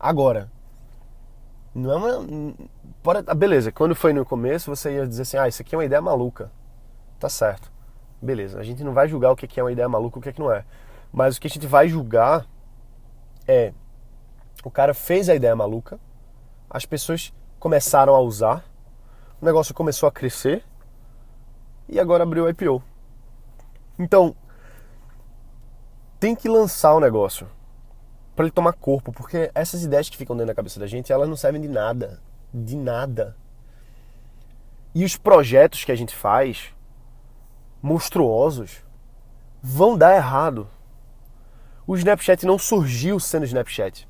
Agora, 0.00 0.50
não 1.74 1.90
é 1.90 2.16
uma. 2.18 2.54
Pode, 3.02 3.24
ah, 3.26 3.34
beleza, 3.34 3.72
quando 3.72 3.94
foi 3.94 4.12
no 4.12 4.24
começo, 4.24 4.74
você 4.74 4.92
ia 4.92 5.06
dizer 5.06 5.22
assim: 5.22 5.36
ah, 5.36 5.48
isso 5.48 5.62
aqui 5.62 5.74
é 5.74 5.78
uma 5.78 5.84
ideia 5.84 6.00
maluca. 6.00 6.50
Tá 7.18 7.28
certo. 7.28 7.72
Beleza, 8.20 8.60
a 8.60 8.62
gente 8.62 8.84
não 8.84 8.92
vai 8.92 9.08
julgar 9.08 9.32
o 9.32 9.36
que 9.36 9.58
é 9.58 9.62
uma 9.62 9.72
ideia 9.72 9.88
maluca 9.88 10.18
e 10.18 10.20
o 10.20 10.22
que, 10.22 10.28
é 10.28 10.32
que 10.32 10.40
não 10.40 10.52
é. 10.52 10.64
Mas 11.12 11.36
o 11.36 11.40
que 11.40 11.46
a 11.46 11.50
gente 11.50 11.66
vai 11.66 11.88
julgar 11.88 12.46
é: 13.46 13.72
o 14.62 14.70
cara 14.70 14.92
fez 14.92 15.28
a 15.28 15.34
ideia 15.34 15.56
maluca, 15.56 15.98
as 16.68 16.84
pessoas 16.84 17.32
começaram 17.58 18.14
a 18.14 18.20
usar, 18.20 18.64
o 19.40 19.44
negócio 19.44 19.74
começou 19.74 20.08
a 20.08 20.12
crescer 20.12 20.64
e 21.88 21.98
agora 21.98 22.22
abriu 22.22 22.44
o 22.44 22.48
IPO. 22.48 22.82
Então, 23.98 24.34
tem 26.20 26.34
que 26.34 26.48
lançar 26.48 26.94
o 26.94 27.00
negócio 27.00 27.48
para 28.34 28.44
ele 28.44 28.52
tomar 28.52 28.72
corpo, 28.72 29.12
porque 29.12 29.50
essas 29.54 29.84
ideias 29.84 30.08
que 30.08 30.16
ficam 30.16 30.34
dentro 30.36 30.48
da 30.48 30.54
cabeça 30.54 30.80
da 30.80 30.86
gente, 30.86 31.12
elas 31.12 31.28
não 31.28 31.36
servem 31.36 31.60
de 31.60 31.68
nada, 31.68 32.20
de 32.52 32.76
nada. 32.76 33.36
E 34.94 35.04
os 35.04 35.16
projetos 35.16 35.84
que 35.84 35.92
a 35.92 35.96
gente 35.96 36.14
faz, 36.14 36.72
monstruosos, 37.82 38.82
vão 39.62 39.96
dar 39.96 40.14
errado. 40.16 40.68
O 41.86 41.96
Snapchat 41.96 42.46
não 42.46 42.58
surgiu 42.58 43.18
sendo 43.18 43.44
Snapchat. 43.44 44.08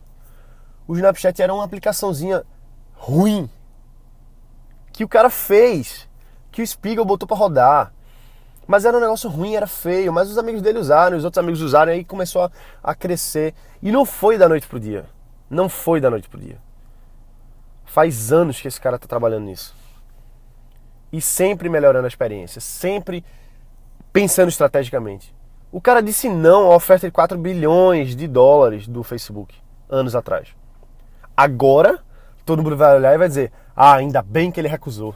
O 0.86 0.94
Snapchat 0.94 1.40
era 1.40 1.54
uma 1.54 1.64
aplicaçãozinha 1.64 2.44
ruim 2.94 3.48
que 4.92 5.04
o 5.04 5.08
cara 5.08 5.30
fez, 5.30 6.08
que 6.50 6.62
o 6.62 6.66
Spiegel 6.66 7.04
botou 7.04 7.26
para 7.26 7.36
rodar. 7.36 7.92
Mas 8.66 8.84
era 8.84 8.96
um 8.96 9.00
negócio 9.00 9.28
ruim, 9.28 9.54
era 9.54 9.66
feio, 9.66 10.12
mas 10.12 10.30
os 10.30 10.38
amigos 10.38 10.62
dele 10.62 10.78
usaram, 10.78 11.16
os 11.16 11.24
outros 11.24 11.42
amigos 11.42 11.60
usaram, 11.60 11.92
e 11.92 11.96
aí 11.96 12.04
começou 12.04 12.42
a, 12.42 12.50
a 12.82 12.94
crescer. 12.94 13.54
E 13.82 13.90
não 13.90 14.04
foi 14.04 14.38
da 14.38 14.48
noite 14.48 14.66
pro 14.66 14.78
dia. 14.78 15.04
Não 15.50 15.68
foi 15.68 16.00
da 16.00 16.08
noite 16.08 16.28
pro 16.28 16.40
dia. 16.40 16.58
Faz 17.84 18.32
anos 18.32 18.60
que 18.60 18.68
esse 18.68 18.80
cara 18.80 18.98
tá 18.98 19.06
trabalhando 19.06 19.44
nisso. 19.44 19.74
E 21.12 21.20
sempre 21.20 21.68
melhorando 21.68 22.06
a 22.06 22.08
experiência, 22.08 22.60
sempre 22.60 23.24
pensando 24.12 24.48
estrategicamente. 24.48 25.34
O 25.70 25.80
cara 25.80 26.02
disse 26.02 26.28
não 26.28 26.70
à 26.70 26.76
oferta 26.76 27.06
de 27.06 27.12
4 27.12 27.36
bilhões 27.36 28.14
de 28.14 28.26
dólares 28.26 28.86
do 28.86 29.02
Facebook, 29.02 29.54
anos 29.88 30.14
atrás. 30.14 30.48
Agora, 31.36 31.98
todo 32.44 32.62
mundo 32.62 32.76
vai 32.76 32.96
olhar 32.96 33.14
e 33.14 33.18
vai 33.18 33.28
dizer: 33.28 33.52
ah, 33.74 33.94
ainda 33.94 34.22
bem 34.22 34.50
que 34.50 34.60
ele 34.60 34.68
recusou. 34.68 35.14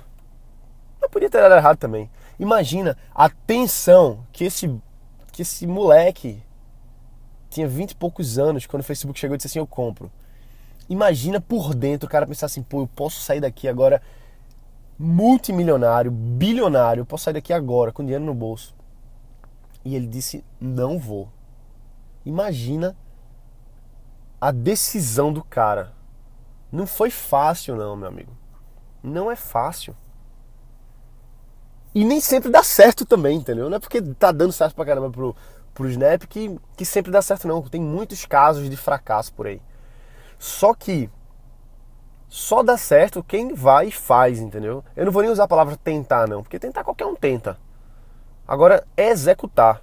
Mas 1.01 1.11
podia 1.11 1.31
ter 1.31 1.41
dado 1.41 1.55
errado 1.55 1.77
também. 1.77 2.11
Imagina 2.39 2.97
a 3.15 3.29
tensão 3.29 4.27
que 4.33 4.45
esse, 4.45 4.69
que 5.33 5.43
esse 5.43 5.67
moleque 5.67 6.43
tinha 7.49 7.67
20 7.67 7.93
e 7.93 7.97
poucos 7.97 8.39
anos 8.39 8.67
quando 8.67 8.83
o 8.83 8.85
Facebook 8.85 9.19
chegou 9.19 9.35
e 9.35 9.39
disse 9.39 9.49
assim: 9.49 9.59
Eu 9.59 9.67
compro. 9.67 10.11
Imagina 10.89 11.41
por 11.41 11.75
dentro 11.75 12.07
o 12.07 12.11
cara 12.11 12.27
pensar 12.27 12.47
assim: 12.47 12.63
pô, 12.63 12.83
eu 12.83 12.87
posso 12.87 13.21
sair 13.21 13.41
daqui 13.41 13.67
agora 13.69 14.01
multimilionário, 14.99 16.11
bilionário, 16.11 17.03
eu 17.03 17.07
posso 17.07 17.25
sair 17.25 17.35
daqui 17.35 17.53
agora 17.53 17.93
com 17.93 18.03
dinheiro 18.03 18.25
no 18.25 18.35
bolso. 18.35 18.75
E 19.85 19.95
ele 19.95 20.07
disse: 20.07 20.45
Não 20.61 20.99
vou. 20.99 21.29
Imagina 22.25 22.97
a 24.41 24.51
decisão 24.51 25.33
do 25.33 25.43
cara. 25.43 25.93
Não 26.71 26.87
foi 26.87 27.11
fácil, 27.11 27.77
não, 27.77 27.97
meu 27.97 28.09
amigo. 28.09 28.37
Não 29.03 29.31
é 29.31 29.37
fácil. 29.37 29.95
E 31.97 32.05
nem 32.05 32.21
sempre 32.21 32.51
dá 32.51 32.63
certo 32.63 33.07
também, 33.07 33.39
entendeu? 33.39 33.71
Não 33.71 33.79
é 33.79 33.81
porque 33.81 34.03
tá 34.03 34.31
dando 34.31 34.53
certo 34.53 34.75
pra 34.75 34.85
caramba 34.85 35.09
pro, 35.09 35.35
pro 35.73 35.89
Snap 35.89 36.25
que, 36.25 36.55
que 36.77 36.85
sempre 36.85 37.11
dá 37.11 37.23
certo, 37.23 37.49
não. 37.49 37.63
Tem 37.63 37.81
muitos 37.81 38.27
casos 38.27 38.69
de 38.69 38.77
fracasso 38.77 39.33
por 39.33 39.47
aí. 39.47 39.63
Só 40.39 40.75
que 40.75 41.09
só 42.29 42.63
dá 42.63 42.77
certo 42.77 43.25
quem 43.25 43.55
vai 43.55 43.87
e 43.87 43.91
faz, 43.91 44.41
entendeu? 44.41 44.85
Eu 44.95 45.07
não 45.07 45.11
vou 45.11 45.23
nem 45.23 45.31
usar 45.31 45.45
a 45.45 45.49
palavra 45.49 45.75
tentar, 45.75 46.29
não, 46.29 46.43
porque 46.43 46.59
tentar 46.59 46.85
qualquer 46.85 47.07
um 47.07 47.15
tenta. 47.15 47.57
Agora, 48.47 48.87
é 48.95 49.09
executar. 49.09 49.81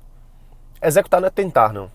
Executar 0.79 1.20
não 1.20 1.29
é 1.29 1.32
tentar, 1.32 1.74
não. 1.74 1.89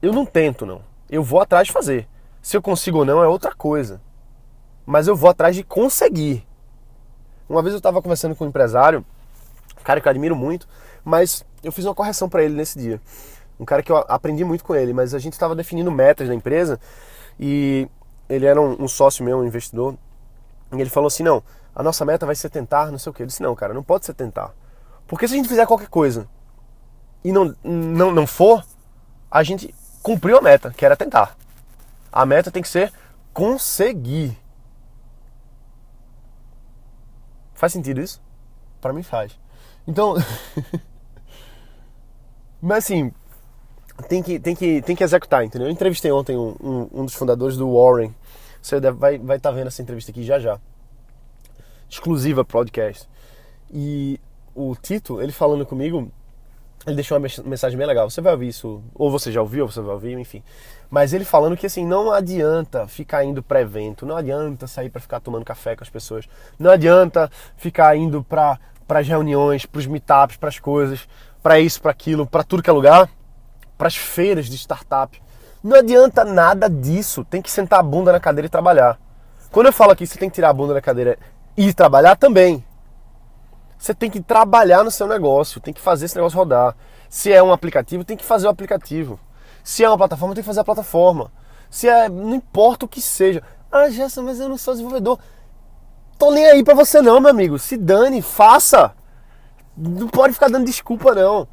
Eu 0.00 0.12
não 0.12 0.24
tento, 0.24 0.64
não. 0.64 0.80
Eu 1.10 1.24
vou 1.24 1.40
atrás 1.40 1.66
de 1.66 1.72
fazer. 1.72 2.08
Se 2.40 2.56
eu 2.56 2.62
consigo 2.62 2.98
ou 2.98 3.04
não 3.04 3.20
é 3.20 3.26
outra 3.26 3.52
coisa. 3.52 4.00
Mas 4.86 5.08
eu 5.08 5.16
vou 5.16 5.28
atrás 5.28 5.56
de 5.56 5.64
conseguir. 5.64 6.46
Uma 7.48 7.62
vez 7.62 7.74
eu 7.74 7.78
estava 7.78 8.00
conversando 8.00 8.36
com 8.36 8.44
um 8.44 8.48
empresário 8.48 9.04
cara 9.84 10.00
que 10.00 10.08
eu 10.08 10.10
admiro 10.10 10.36
muito, 10.36 10.68
mas 11.04 11.44
eu 11.62 11.72
fiz 11.72 11.84
uma 11.84 11.94
correção 11.94 12.28
para 12.28 12.42
ele 12.42 12.54
nesse 12.54 12.78
dia. 12.78 13.00
Um 13.58 13.64
cara 13.64 13.82
que 13.82 13.92
eu 13.92 13.96
aprendi 14.08 14.44
muito 14.44 14.64
com 14.64 14.74
ele, 14.74 14.92
mas 14.92 15.14
a 15.14 15.18
gente 15.18 15.34
estava 15.34 15.54
definindo 15.54 15.90
metas 15.90 16.28
da 16.28 16.34
empresa 16.34 16.80
e 17.38 17.88
ele 18.28 18.46
era 18.46 18.60
um, 18.60 18.84
um 18.84 18.88
sócio 18.88 19.24
meu, 19.24 19.38
um 19.38 19.44
investidor, 19.44 19.96
e 20.72 20.80
ele 20.80 20.90
falou 20.90 21.08
assim: 21.08 21.22
não, 21.22 21.42
a 21.74 21.82
nossa 21.82 22.04
meta 22.04 22.26
vai 22.26 22.34
ser 22.34 22.50
tentar, 22.50 22.90
não 22.90 22.98
sei 22.98 23.10
o 23.10 23.12
quê. 23.12 23.22
Eu 23.22 23.26
disse, 23.26 23.42
não, 23.42 23.54
cara, 23.54 23.74
não 23.74 23.82
pode 23.82 24.06
ser 24.06 24.14
tentar. 24.14 24.52
Porque 25.06 25.26
se 25.26 25.34
a 25.34 25.36
gente 25.36 25.48
fizer 25.48 25.66
qualquer 25.66 25.88
coisa 25.88 26.28
e 27.24 27.32
não, 27.32 27.54
não, 27.62 28.12
não 28.12 28.26
for, 28.26 28.64
a 29.30 29.42
gente 29.42 29.74
cumpriu 30.02 30.38
a 30.38 30.42
meta, 30.42 30.70
que 30.70 30.84
era 30.84 30.96
tentar. 30.96 31.36
A 32.12 32.24
meta 32.26 32.50
tem 32.50 32.62
que 32.62 32.68
ser 32.68 32.92
conseguir. 33.32 34.36
Faz 37.54 37.72
sentido 37.72 38.00
isso? 38.00 38.22
Para 38.80 38.92
mim 38.92 39.02
faz. 39.02 39.38
Então, 39.86 40.14
mas 42.60 42.84
assim, 42.84 43.12
tem 44.08 44.22
que, 44.22 44.38
tem 44.38 44.54
que, 44.54 44.82
tem 44.82 44.96
que 44.96 45.04
executar, 45.04 45.44
entendeu? 45.44 45.68
Eu 45.68 45.72
entrevistei 45.72 46.10
ontem 46.10 46.36
um, 46.36 46.56
um, 46.62 46.88
um 47.00 47.04
dos 47.04 47.14
fundadores 47.14 47.56
do 47.56 47.74
Warren. 47.74 48.14
Você 48.62 48.80
deve, 48.80 48.96
vai 48.96 49.14
estar 49.14 49.26
vai 49.26 49.38
tá 49.38 49.50
vendo 49.50 49.68
essa 49.68 49.82
entrevista 49.82 50.10
aqui 50.10 50.22
já 50.22 50.38
já. 50.38 50.58
Exclusiva 51.88 52.44
podcast. 52.44 53.08
E 53.72 54.20
o 54.54 54.74
Tito, 54.76 55.20
ele 55.20 55.32
falando 55.32 55.64
comigo, 55.64 56.10
ele 56.86 56.96
deixou 56.96 57.18
uma 57.18 57.28
mensagem 57.44 57.76
bem 57.76 57.86
legal. 57.86 58.08
Você 58.08 58.20
vai 58.20 58.32
ouvir 58.32 58.48
isso, 58.48 58.82
ou 58.94 59.10
você 59.10 59.30
já 59.30 59.40
ouviu, 59.40 59.64
ou 59.64 59.70
você 59.70 59.80
vai 59.80 59.94
ouvir, 59.94 60.18
enfim. 60.18 60.42
Mas 60.88 61.12
ele 61.12 61.24
falando 61.24 61.56
que 61.56 61.66
assim, 61.66 61.86
não 61.86 62.10
adianta 62.10 62.86
ficar 62.86 63.24
indo 63.24 63.42
para 63.42 63.60
evento, 63.60 64.06
não 64.06 64.16
adianta 64.16 64.66
sair 64.66 64.90
para 64.90 65.00
ficar 65.00 65.20
tomando 65.20 65.44
café 65.44 65.76
com 65.76 65.84
as 65.84 65.90
pessoas, 65.90 66.28
não 66.58 66.70
adianta 66.70 67.30
ficar 67.56 67.96
indo 67.96 68.24
para 68.24 68.58
as 68.98 69.06
reuniões, 69.06 69.64
para 69.64 69.78
os 69.78 69.86
meetups, 69.86 70.36
para 70.36 70.48
as 70.48 70.58
coisas, 70.58 71.08
para 71.42 71.60
isso, 71.60 71.80
para 71.80 71.92
aquilo, 71.92 72.26
para 72.26 72.42
tudo 72.42 72.62
que 72.62 72.68
é 72.68 72.72
lugar, 72.72 73.08
para 73.78 73.86
as 73.86 73.96
feiras 73.96 74.46
de 74.46 74.56
startup. 74.58 75.22
Não 75.62 75.76
adianta 75.76 76.24
nada 76.24 76.68
disso, 76.68 77.24
tem 77.24 77.40
que 77.40 77.50
sentar 77.50 77.78
a 77.78 77.82
bunda 77.82 78.10
na 78.12 78.18
cadeira 78.18 78.46
e 78.46 78.50
trabalhar. 78.50 78.98
Quando 79.50 79.66
eu 79.66 79.72
falo 79.72 79.92
aqui, 79.92 80.06
você 80.06 80.18
tem 80.18 80.28
que 80.28 80.34
tirar 80.34 80.50
a 80.50 80.52
bunda 80.52 80.74
da 80.74 80.80
cadeira 80.80 81.18
e 81.56 81.72
trabalhar 81.72 82.16
também. 82.16 82.64
Você 83.78 83.94
tem 83.94 84.10
que 84.10 84.20
trabalhar 84.20 84.84
no 84.84 84.90
seu 84.90 85.06
negócio, 85.06 85.60
tem 85.60 85.72
que 85.72 85.80
fazer 85.80 86.06
esse 86.06 86.14
negócio 86.16 86.38
rodar. 86.38 86.76
Se 87.08 87.32
é 87.32 87.42
um 87.42 87.52
aplicativo, 87.52 88.04
tem 88.04 88.16
que 88.16 88.24
fazer 88.24 88.46
o 88.46 88.50
aplicativo. 88.50 89.18
Se 89.64 89.82
é 89.82 89.88
uma 89.88 89.96
plataforma, 89.96 90.34
tem 90.34 90.42
que 90.42 90.46
fazer 90.46 90.60
a 90.60 90.64
plataforma. 90.64 91.32
Se 91.70 91.88
é. 91.88 92.08
Não 92.08 92.34
importa 92.34 92.84
o 92.84 92.88
que 92.88 93.00
seja. 93.00 93.42
Ah, 93.70 93.88
Gerson, 93.88 94.22
mas 94.22 94.40
eu 94.40 94.48
não 94.48 94.58
sou 94.58 94.74
desenvolvedor. 94.74 95.18
Tô 96.20 96.30
nem 96.30 96.44
aí 96.44 96.62
pra 96.62 96.74
você 96.74 97.00
não, 97.00 97.18
meu 97.18 97.30
amigo. 97.30 97.58
Se 97.58 97.78
dane, 97.78 98.20
faça. 98.20 98.94
Não 99.74 100.06
pode 100.06 100.34
ficar 100.34 100.50
dando 100.50 100.66
desculpa, 100.66 101.14
não. 101.14 101.48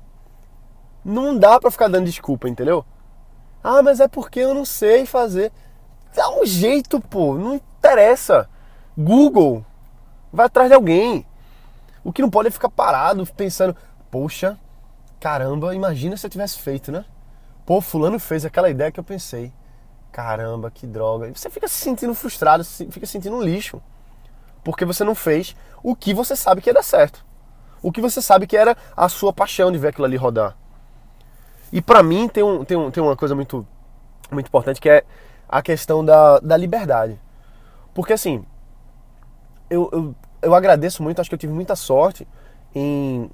Não 1.06 1.38
dá 1.38 1.58
pra 1.58 1.72
ficar 1.72 1.88
dando 1.88 2.04
desculpa, 2.04 2.50
entendeu? 2.50 2.86
Ah, 3.64 3.82
mas 3.82 4.02
é 4.02 4.10
porque 4.10 4.42
eu 4.42 4.54
não 4.54 4.66
sei 4.66 5.06
fazer. 5.06 5.54
Dá 6.14 6.30
um 6.32 6.46
jeito, 6.46 7.00
pô. 7.00 7.36
Não 7.36 7.56
interessa. 7.56 8.50
Google. 8.98 9.66
Vai 10.34 10.48
atrás 10.48 10.68
de 10.68 10.76
alguém. 10.76 11.26
O 12.04 12.12
que 12.12 12.22
não 12.22 12.30
pode 12.30 12.50
é 12.50 12.52
ficar 12.52 12.70
parado 12.70 13.26
pensando, 13.26 13.74
poxa, 14.12 14.60
caramba, 15.18 15.74
imagina 15.74 16.18
se 16.18 16.26
eu 16.26 16.30
tivesse 16.30 16.60
feito, 16.60 16.92
né? 16.92 17.06
Pô, 17.66 17.80
fulano 17.80 18.20
fez 18.20 18.44
aquela 18.44 18.70
ideia 18.70 18.92
que 18.92 19.00
eu 19.00 19.04
pensei. 19.04 19.54
Caramba, 20.12 20.70
que 20.70 20.86
droga. 20.86 21.32
Você 21.34 21.50
fica 21.50 21.70
se 21.70 21.76
sentindo 21.76 22.14
frustrado, 22.14 22.66
fica 22.66 23.06
se 23.06 23.14
sentindo 23.14 23.38
um 23.38 23.42
lixo. 23.42 23.82
Porque 24.64 24.86
você 24.86 25.04
não 25.04 25.16
fez 25.16 25.56
o 25.84 25.96
que 25.96 26.14
você 26.14 26.36
sabe 26.36 26.62
que 26.62 26.70
ia 26.70 26.74
dar 26.74 26.84
certo. 26.84 27.26
O 27.82 27.92
que 27.92 28.02
você 28.02 28.22
sabe 28.22 28.48
que 28.48 28.58
era 28.58 28.76
a 28.96 29.08
sua 29.08 29.32
paixão 29.32 29.72
de 29.72 29.78
ver 29.78 29.90
aquilo 29.90 30.06
ali 30.06 30.18
rodar. 30.18 30.56
E 31.72 31.82
para 31.82 32.02
mim 32.02 32.28
tem, 32.28 32.44
um, 32.44 32.64
tem, 32.64 32.78
um, 32.78 32.92
tem 32.92 33.04
uma 33.04 33.16
coisa 33.16 33.36
muito, 33.36 33.66
muito 34.32 34.48
importante 34.48 34.82
que 34.82 34.90
é 34.90 35.04
a 35.48 35.62
questão 35.62 36.04
da, 36.04 36.40
da 36.40 36.58
liberdade. 36.58 37.20
Porque 37.94 38.14
assim, 38.14 38.46
eu, 39.70 39.90
eu, 39.92 40.16
eu 40.42 40.56
agradeço 40.56 41.04
muito, 41.04 41.20
acho 41.20 41.30
que 41.30 41.36
eu 41.36 41.40
tive 41.40 41.54
muita 41.54 41.76
sorte 41.76 42.28
em 42.74 43.30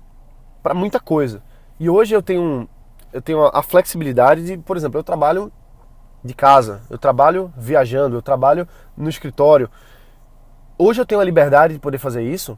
para 0.61 0.73
muita 0.73 0.99
coisa. 0.99 1.43
E 1.79 1.89
hoje 1.89 2.15
eu 2.15 2.21
tenho 2.21 2.67
eu 3.11 3.21
tenho 3.21 3.45
a 3.45 3.61
flexibilidade 3.61 4.43
de, 4.43 4.57
por 4.57 4.75
exemplo, 4.75 4.99
eu 4.99 5.03
trabalho 5.03 5.51
de 6.23 6.33
casa, 6.33 6.81
eu 6.89 6.97
trabalho 6.97 7.53
viajando, 7.55 8.15
eu 8.15 8.21
trabalho 8.21 8.67
no 8.97 9.09
escritório. 9.09 9.69
Hoje 10.83 11.01
eu 11.01 11.05
tenho 11.05 11.21
a 11.21 11.23
liberdade 11.23 11.75
de 11.75 11.79
poder 11.79 11.97
fazer 11.97 12.23
isso, 12.23 12.57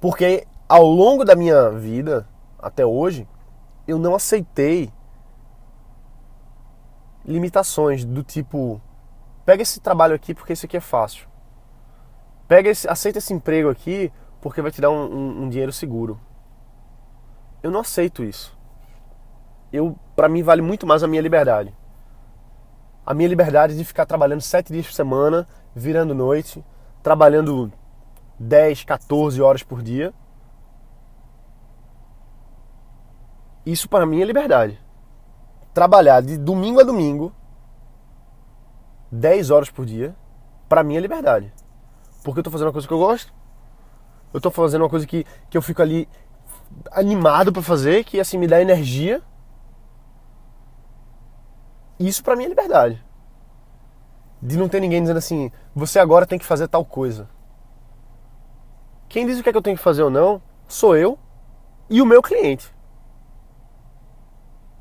porque 0.00 0.46
ao 0.68 0.84
longo 0.84 1.24
da 1.24 1.34
minha 1.34 1.70
vida, 1.70 2.26
até 2.58 2.86
hoje, 2.86 3.28
eu 3.86 3.98
não 3.98 4.14
aceitei 4.14 4.92
limitações 7.24 8.04
do 8.04 8.22
tipo, 8.22 8.80
pega 9.44 9.62
esse 9.62 9.80
trabalho 9.80 10.14
aqui 10.14 10.32
porque 10.32 10.52
isso 10.52 10.66
aqui 10.66 10.76
é 10.76 10.80
fácil. 10.80 11.28
Pega 12.48 12.70
esse, 12.70 12.88
aceita 12.88 13.18
esse 13.18 13.34
emprego 13.34 13.68
aqui 13.68 14.10
porque 14.40 14.62
vai 14.62 14.70
te 14.70 14.80
dar 14.80 14.90
um, 14.90 15.04
um, 15.04 15.42
um 15.42 15.48
dinheiro 15.48 15.72
seguro. 15.72 16.18
Eu 17.62 17.70
não 17.70 17.80
aceito 17.80 18.24
isso 18.24 18.58
eu 19.72 19.96
para 20.16 20.28
mim 20.28 20.42
vale 20.42 20.62
muito 20.62 20.86
mais 20.86 21.02
a 21.02 21.06
minha 21.06 21.22
liberdade. 21.22 21.74
A 23.04 23.14
minha 23.14 23.28
liberdade 23.28 23.76
de 23.76 23.84
ficar 23.84 24.04
trabalhando 24.04 24.40
sete 24.40 24.72
dias 24.72 24.86
por 24.86 24.92
semana, 24.92 25.46
virando 25.74 26.14
noite, 26.14 26.64
trabalhando 27.02 27.72
10, 28.38 28.84
14 28.84 29.40
horas 29.40 29.62
por 29.62 29.82
dia. 29.82 30.12
Isso 33.64 33.88
para 33.88 34.06
mim 34.06 34.20
é 34.20 34.24
liberdade. 34.24 34.80
Trabalhar 35.72 36.20
de 36.22 36.36
domingo 36.36 36.80
a 36.80 36.84
domingo, 36.84 37.32
10 39.12 39.50
horas 39.50 39.70
por 39.70 39.86
dia, 39.86 40.14
para 40.68 40.82
mim 40.82 40.96
é 40.96 41.00
liberdade. 41.00 41.52
Porque 42.24 42.40
eu 42.40 42.44
tô 42.44 42.50
fazendo 42.50 42.68
uma 42.68 42.72
coisa 42.72 42.88
que 42.88 42.94
eu 42.94 42.98
gosto. 42.98 43.32
Eu 44.32 44.40
tô 44.40 44.50
fazendo 44.50 44.82
uma 44.82 44.90
coisa 44.90 45.06
que, 45.06 45.24
que 45.48 45.56
eu 45.56 45.62
fico 45.62 45.82
ali 45.82 46.08
animado 46.92 47.52
para 47.52 47.62
fazer, 47.62 48.04
que 48.04 48.20
assim 48.20 48.38
me 48.38 48.46
dá 48.46 48.60
energia 48.60 49.22
isso 52.00 52.24
para 52.24 52.34
mim 52.34 52.44
é 52.44 52.48
liberdade. 52.48 53.04
De 54.42 54.56
não 54.56 54.68
ter 54.68 54.80
ninguém 54.80 55.00
dizendo 55.00 55.18
assim, 55.18 55.50
você 55.74 55.98
agora 55.98 56.26
tem 56.26 56.38
que 56.38 56.44
fazer 56.44 56.68
tal 56.68 56.84
coisa. 56.84 57.28
Quem 59.08 59.26
diz 59.26 59.38
o 59.38 59.42
que 59.42 59.48
é 59.48 59.52
que 59.52 59.58
eu 59.58 59.62
tenho 59.62 59.76
que 59.76 59.82
fazer 59.82 60.02
ou 60.02 60.10
não, 60.10 60.40
sou 60.66 60.96
eu 60.96 61.18
e 61.88 62.00
o 62.00 62.06
meu 62.06 62.22
cliente. 62.22 62.72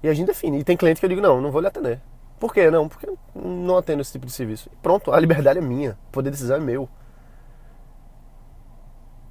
E 0.02 0.08
a 0.08 0.14
gente 0.14 0.28
define. 0.28 0.60
E 0.60 0.64
tem 0.64 0.78
cliente 0.78 1.00
que 1.00 1.06
eu 1.06 1.10
digo, 1.10 1.22
não, 1.22 1.42
não 1.42 1.52
vou 1.52 1.62
lhe 1.62 1.68
atender. 1.68 2.02
Por 2.40 2.54
quê? 2.54 2.72
Não, 2.72 2.88
porque 2.88 3.12
não 3.36 3.78
atendo 3.78 4.02
esse 4.02 4.14
tipo 4.14 4.26
de 4.26 4.32
serviço. 4.32 4.70
Pronto, 4.82 5.12
a 5.12 5.20
liberdade 5.20 5.60
é 5.60 5.62
minha, 5.62 5.98
o 6.08 6.12
poder 6.12 6.30
de 6.30 6.36
decisão 6.36 6.58
é 6.58 6.60
meu. 6.60 6.88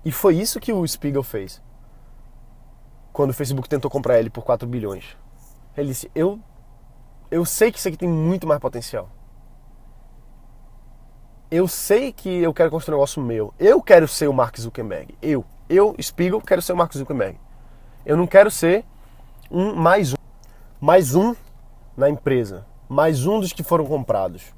E 0.05 0.13
foi 0.13 0.37
isso 0.37 0.61
que 0.61 0.73
o 0.73 0.87
Spiegel 0.87 1.23
fez. 1.23 1.63
Quando 3.13 3.31
o 3.31 3.35
Facebook 3.35 3.69
tentou 3.69 3.91
comprar 3.91 4.19
ele 4.19 4.29
por 4.29 4.45
4 4.45 4.69
bilhões. 4.69 5.17
Ele 5.77 5.89
disse: 5.89 6.11
Eu 6.15 6.39
eu 7.31 7.45
sei 7.45 7.71
que 7.71 7.79
isso 7.79 7.89
aqui 7.89 7.97
tem 7.97 8.09
muito 8.09 8.47
mais 8.47 8.61
potencial. 8.61 9.11
Eu 11.51 11.67
sei 11.67 12.13
que 12.13 12.29
eu 12.29 12.53
quero 12.53 12.71
construir 12.71 12.95
um 12.95 12.99
negócio 12.99 13.23
meu. 13.23 13.55
Eu 13.59 13.81
quero 13.81 14.07
ser 14.07 14.29
o 14.29 14.35
Mark 14.35 14.59
Zuckerberg. 14.59 15.15
Eu, 15.23 15.43
eu, 15.67 15.97
Spiegel, 15.99 16.43
quero 16.43 16.61
ser 16.61 16.75
o 16.75 16.77
Mark 16.77 16.93
Zuckerberg. 16.93 17.39
Eu 18.05 18.19
não 18.19 18.27
quero 18.27 18.51
ser 18.51 18.85
um 19.51 19.75
mais 19.75 20.13
um. 20.13 20.17
Mais 20.79 21.15
um 21.15 21.35
na 21.97 22.11
empresa. 22.11 22.67
Mais 22.87 23.25
um 23.25 23.41
dos 23.41 23.55
que 23.55 23.63
foram 23.63 23.87
comprados. 23.87 24.55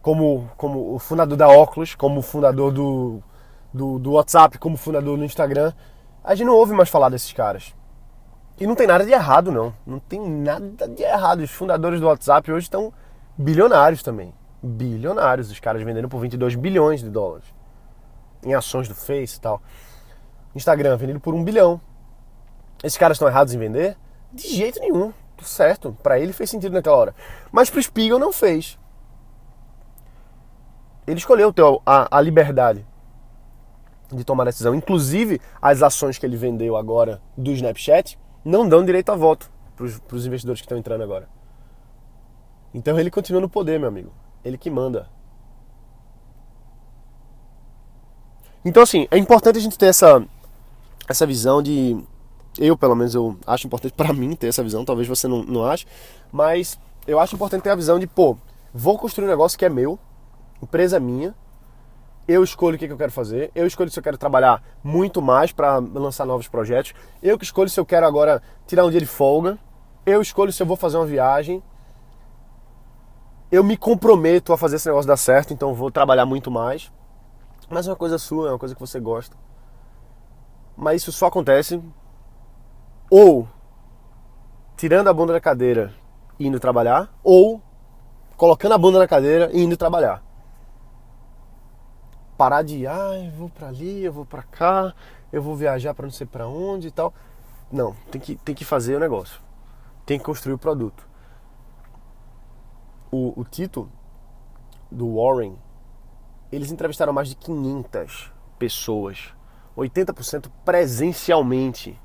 Como, 0.00 0.50
como 0.56 0.94
o 0.94 0.98
fundador 0.98 1.36
da 1.36 1.48
Oculus, 1.48 1.94
como 1.94 2.20
o 2.20 2.22
fundador 2.22 2.72
do, 2.72 3.22
do, 3.72 3.98
do 3.98 4.12
WhatsApp, 4.12 4.56
como 4.56 4.78
fundador 4.78 5.18
do 5.18 5.24
Instagram. 5.24 5.70
A 6.24 6.34
gente 6.34 6.46
não 6.46 6.54
ouve 6.54 6.72
mais 6.72 6.88
falar 6.88 7.10
desses 7.10 7.34
caras. 7.34 7.74
E 8.58 8.66
não 8.66 8.74
tem 8.74 8.86
nada 8.86 9.04
de 9.04 9.12
errado, 9.12 9.52
não. 9.52 9.74
Não 9.86 9.98
tem 9.98 10.18
nada 10.18 10.88
de 10.88 11.02
errado. 11.02 11.40
Os 11.40 11.50
fundadores 11.50 12.00
do 12.00 12.06
WhatsApp 12.06 12.50
hoje 12.50 12.64
estão 12.64 12.90
bilionários 13.36 14.02
também. 14.02 14.32
Bilionários. 14.62 15.50
Os 15.50 15.60
caras 15.60 15.82
vendendo 15.82 16.08
por 16.08 16.20
22 16.20 16.54
bilhões 16.54 17.00
de 17.00 17.10
dólares. 17.10 17.46
Em 18.42 18.54
ações 18.54 18.88
do 18.88 18.94
Face 18.94 19.36
e 19.36 19.40
tal. 19.40 19.62
Instagram 20.54 20.96
vendendo 20.96 21.20
por 21.20 21.34
um 21.34 21.44
bilhão. 21.44 21.80
Esses 22.82 22.98
caras 22.98 23.16
estão 23.16 23.28
errados 23.28 23.54
em 23.54 23.58
vender? 23.58 23.96
De 24.32 24.48
jeito 24.48 24.80
nenhum. 24.80 25.12
Tudo 25.36 25.46
certo. 25.46 25.96
Para 26.02 26.18
ele 26.18 26.32
fez 26.32 26.50
sentido 26.50 26.72
naquela 26.72 26.96
hora. 26.96 27.14
Mas 27.52 27.70
para 27.70 27.78
o 27.78 27.82
Spiegel 27.82 28.18
não 28.18 28.32
fez. 28.32 28.78
Ele 31.06 31.18
escolheu 31.18 31.52
a, 31.84 32.18
a 32.18 32.20
liberdade 32.20 32.86
de 34.12 34.24
tomar 34.24 34.44
decisão. 34.44 34.74
Inclusive, 34.74 35.40
as 35.60 35.82
ações 35.82 36.18
que 36.18 36.26
ele 36.26 36.36
vendeu 36.36 36.76
agora 36.76 37.20
do 37.36 37.50
Snapchat 37.50 38.18
não 38.44 38.68
dão 38.68 38.84
direito 38.84 39.10
a 39.10 39.16
voto 39.16 39.50
para 39.76 40.16
os 40.16 40.26
investidores 40.26 40.60
que 40.60 40.66
estão 40.66 40.78
entrando 40.78 41.02
agora. 41.02 41.28
Então 42.72 42.98
ele 42.98 43.10
continua 43.10 43.40
no 43.40 43.48
poder, 43.48 43.78
meu 43.78 43.88
amigo. 43.88 44.12
Ele 44.44 44.58
que 44.58 44.70
manda. 44.70 45.08
Então, 48.64 48.82
assim, 48.82 49.06
é 49.10 49.16
importante 49.16 49.58
a 49.58 49.60
gente 49.60 49.78
ter 49.78 49.86
essa, 49.86 50.22
essa 51.08 51.26
visão 51.26 51.62
de. 51.62 51.98
Eu, 52.58 52.76
pelo 52.76 52.94
menos, 52.94 53.14
eu 53.14 53.38
acho 53.46 53.66
importante 53.66 53.92
para 53.96 54.12
mim 54.12 54.34
ter 54.34 54.48
essa 54.48 54.62
visão. 54.62 54.84
Talvez 54.84 55.08
você 55.08 55.26
não, 55.26 55.42
não 55.42 55.64
ache. 55.64 55.86
Mas 56.30 56.78
eu 57.06 57.18
acho 57.18 57.34
importante 57.34 57.62
ter 57.62 57.70
a 57.70 57.74
visão 57.74 57.98
de, 57.98 58.06
pô, 58.06 58.36
vou 58.72 58.98
construir 58.98 59.26
um 59.26 59.30
negócio 59.30 59.58
que 59.58 59.64
é 59.64 59.68
meu, 59.68 59.98
empresa 60.62 61.00
minha. 61.00 61.34
eu 62.28 62.44
escolho 62.44 62.76
o 62.76 62.78
que, 62.78 62.86
eu 62.86 62.96
quero 62.96 63.10
fazer, 63.10 63.50
eu 63.54 63.66
escolho 63.66 63.90
se 63.90 63.98
eu 63.98 64.02
quero 64.02 64.18
trabalhar 64.18 64.62
muito 64.84 65.20
mais 65.20 65.50
para 65.50 65.78
lançar 65.78 66.24
novos 66.24 66.46
projetos, 66.46 66.94
eu 67.22 67.38
que 67.38 67.44
escolho 67.44 67.68
se 67.68 67.80
eu 67.80 67.86
quero 67.86 68.06
agora 68.06 68.42
tirar 68.66 68.84
um 68.84 68.90
dia 68.90 69.00
de 69.00 69.06
folga, 69.06 69.58
eu 70.06 70.20
escolho 70.20 70.52
se 70.52 70.62
eu 70.62 70.66
vou 70.66 70.76
fazer 70.76 70.98
uma 70.98 71.06
viagem, 71.06 71.62
eu 73.50 73.64
me 73.64 73.76
comprometo 73.76 74.52
a 74.52 74.58
fazer 74.58 74.76
esse 74.76 74.88
negócio 74.88 75.08
dar 75.08 75.16
certo, 75.16 75.52
então 75.52 75.74
vou 75.74 75.90
trabalhar 75.90 76.26
muito 76.26 76.50
mais. 76.50 76.90
Mas 77.68 77.86
é 77.86 77.90
uma 77.90 77.96
coisa 77.96 78.18
sua, 78.18 78.48
é 78.48 78.52
uma 78.52 78.58
coisa 78.58 78.74
que 78.74 78.80
você 78.80 78.98
gosta. 78.98 79.36
Mas 80.76 81.02
isso 81.02 81.12
só 81.12 81.26
acontece 81.26 81.82
ou 83.10 83.48
tirando 84.76 85.08
a 85.08 85.12
bunda 85.12 85.32
da 85.32 85.40
cadeira 85.40 85.92
e 86.38 86.46
indo 86.46 86.58
trabalhar, 86.58 87.12
ou 87.22 87.60
colocando 88.36 88.72
a 88.72 88.78
bunda 88.78 88.98
na 88.98 89.06
cadeira 89.06 89.50
e 89.52 89.62
indo 89.62 89.76
trabalhar. 89.76 90.22
Parar 92.38 92.62
de, 92.62 92.86
ah, 92.86 93.12
eu 93.22 93.30
vou 93.32 93.50
para 93.50 93.68
ali, 93.68 94.02
eu 94.02 94.12
vou 94.12 94.24
para 94.24 94.42
cá, 94.42 94.94
eu 95.30 95.42
vou 95.42 95.54
viajar 95.54 95.92
para 95.92 96.06
não 96.06 96.12
sei 96.12 96.26
para 96.26 96.48
onde 96.48 96.88
e 96.88 96.90
tal. 96.90 97.12
Não, 97.70 97.94
tem 98.10 98.20
que, 98.20 98.36
tem 98.36 98.54
que 98.54 98.64
fazer 98.64 98.96
o 98.96 99.00
negócio. 99.00 99.38
Tem 100.06 100.18
que 100.18 100.24
construir 100.24 100.54
o 100.54 100.58
produto. 100.58 101.06
O, 103.10 103.40
o 103.40 103.44
Tito, 103.44 103.90
do 104.90 105.16
Warren, 105.16 105.56
eles 106.50 106.70
entrevistaram 106.70 107.12
mais 107.12 107.28
de 107.28 107.36
500 107.36 108.32
pessoas, 108.58 109.34
80% 109.76 110.50
presencialmente, 110.64 111.98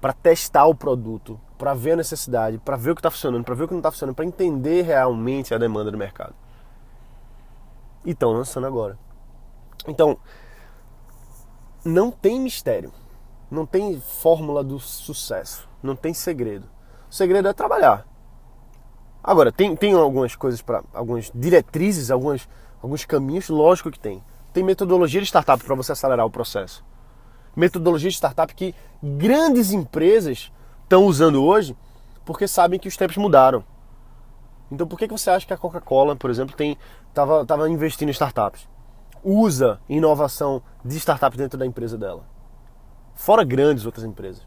para 0.00 0.12
testar 0.12 0.66
o 0.66 0.74
produto, 0.74 1.38
para 1.58 1.74
ver 1.74 1.92
a 1.92 1.96
necessidade, 1.96 2.58
para 2.58 2.76
ver 2.76 2.92
o 2.92 2.94
que 2.94 3.00
está 3.00 3.10
funcionando, 3.10 3.44
para 3.44 3.54
ver 3.54 3.64
o 3.64 3.68
que 3.68 3.74
não 3.74 3.80
está 3.80 3.90
funcionando, 3.90 4.16
para 4.16 4.24
entender 4.24 4.82
realmente 4.82 5.54
a 5.54 5.58
demanda 5.58 5.90
do 5.90 5.98
mercado. 5.98 6.34
E 8.04 8.12
estão 8.12 8.32
lançando 8.32 8.66
agora. 8.66 8.98
Então, 9.86 10.18
não 11.84 12.10
tem 12.10 12.40
mistério, 12.40 12.92
não 13.50 13.66
tem 13.66 14.00
fórmula 14.00 14.64
do 14.64 14.78
sucesso, 14.78 15.68
não 15.82 15.94
tem 15.94 16.14
segredo. 16.14 16.66
O 17.10 17.14
segredo 17.14 17.48
é 17.48 17.52
trabalhar. 17.52 18.06
Agora, 19.22 19.52
tem, 19.52 19.76
tem 19.76 19.92
algumas 19.92 20.34
coisas 20.34 20.62
para 20.62 20.82
algumas 20.94 21.30
diretrizes, 21.34 22.10
algumas, 22.10 22.48
alguns 22.82 23.04
caminhos, 23.04 23.48
lógico 23.48 23.90
que 23.90 23.98
tem. 23.98 24.22
Tem 24.52 24.64
metodologia 24.64 25.20
de 25.20 25.26
startup 25.26 25.62
para 25.62 25.74
você 25.74 25.92
acelerar 25.92 26.26
o 26.26 26.30
processo. 26.30 26.84
Metodologia 27.54 28.08
de 28.08 28.16
startup 28.16 28.54
que 28.54 28.74
grandes 29.02 29.72
empresas 29.72 30.50
estão 30.82 31.04
usando 31.04 31.44
hoje 31.44 31.76
porque 32.24 32.48
sabem 32.48 32.78
que 32.78 32.88
os 32.88 32.96
tempos 32.96 33.16
mudaram. 33.16 33.64
Então 34.70 34.86
por 34.86 34.98
que, 34.98 35.06
que 35.06 35.12
você 35.12 35.30
acha 35.30 35.46
que 35.46 35.52
a 35.52 35.58
Coca-Cola, 35.58 36.16
por 36.16 36.30
exemplo, 36.30 36.56
tem 36.56 36.78
tava, 37.12 37.44
tava 37.44 37.68
investindo 37.68 38.08
em 38.08 38.12
startups? 38.12 38.68
Usa 39.22 39.80
inovação 39.88 40.62
de 40.84 40.96
startup 40.96 41.36
dentro 41.36 41.58
da 41.58 41.66
empresa 41.66 41.98
dela. 41.98 42.24
Fora 43.14 43.44
grandes 43.44 43.84
outras 43.84 44.04
empresas. 44.04 44.46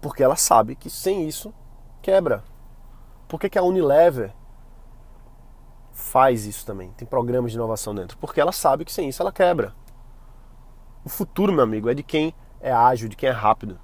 Porque 0.00 0.22
ela 0.22 0.34
sabe 0.34 0.74
que 0.74 0.90
sem 0.90 1.28
isso 1.28 1.54
quebra. 2.02 2.42
Por 3.30 3.38
que, 3.38 3.48
que 3.48 3.56
a 3.56 3.62
Unilever 3.62 4.32
faz 5.92 6.46
isso 6.46 6.66
também? 6.66 6.90
Tem 6.96 7.06
programas 7.06 7.52
de 7.52 7.56
inovação 7.56 7.94
dentro. 7.94 8.18
Porque 8.18 8.40
ela 8.40 8.50
sabe 8.50 8.84
que 8.84 8.92
sem 8.92 9.08
isso 9.08 9.22
ela 9.22 9.30
quebra. 9.30 9.72
O 11.04 11.08
futuro, 11.08 11.52
meu 11.52 11.62
amigo, 11.62 11.88
é 11.88 11.94
de 11.94 12.02
quem 12.02 12.34
é 12.60 12.72
ágil, 12.72 13.08
de 13.08 13.14
quem 13.14 13.28
é 13.28 13.32
rápido. 13.32 13.78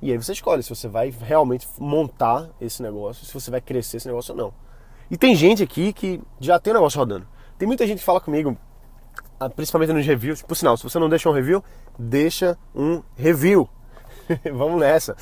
E 0.00 0.10
aí 0.10 0.16
você 0.16 0.32
escolhe 0.32 0.62
se 0.62 0.74
você 0.74 0.88
vai 0.88 1.10
realmente 1.10 1.68
montar 1.78 2.48
esse 2.58 2.82
negócio, 2.82 3.26
se 3.26 3.34
você 3.34 3.50
vai 3.50 3.60
crescer 3.60 3.98
esse 3.98 4.08
negócio 4.08 4.32
ou 4.32 4.38
não. 4.38 4.54
E 5.10 5.18
tem 5.18 5.34
gente 5.34 5.62
aqui 5.62 5.92
que 5.92 6.22
já 6.40 6.58
tem 6.58 6.72
o 6.72 6.76
negócio 6.76 6.98
rodando. 6.98 7.28
Tem 7.58 7.68
muita 7.68 7.86
gente 7.86 7.98
que 7.98 8.04
fala 8.04 8.18
comigo, 8.18 8.56
ah, 9.38 9.50
principalmente 9.50 9.92
nos 9.92 10.06
reviews. 10.06 10.40
Por 10.40 10.54
sinal, 10.54 10.74
se 10.78 10.84
você 10.84 10.98
não 10.98 11.10
deixa 11.10 11.28
um 11.28 11.34
review, 11.34 11.62
deixa 11.98 12.56
um 12.74 13.02
review. 13.14 13.68
Vamos 14.54 14.80
nessa. 14.80 15.14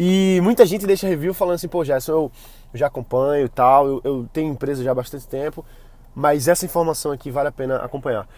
E 0.00 0.38
muita 0.44 0.64
gente 0.64 0.86
deixa 0.86 1.08
review 1.08 1.34
falando 1.34 1.56
assim, 1.56 1.66
pô, 1.66 1.84
Gerson, 1.84 2.12
eu 2.12 2.32
já 2.72 2.86
acompanho 2.86 3.46
e 3.46 3.48
tal, 3.48 3.84
eu, 3.84 4.00
eu 4.04 4.28
tenho 4.32 4.52
empresa 4.52 4.80
já 4.84 4.92
há 4.92 4.94
bastante 4.94 5.26
tempo, 5.26 5.64
mas 6.14 6.46
essa 6.46 6.64
informação 6.64 7.10
aqui 7.10 7.32
vale 7.32 7.48
a 7.48 7.52
pena 7.52 7.78
acompanhar. 7.78 8.28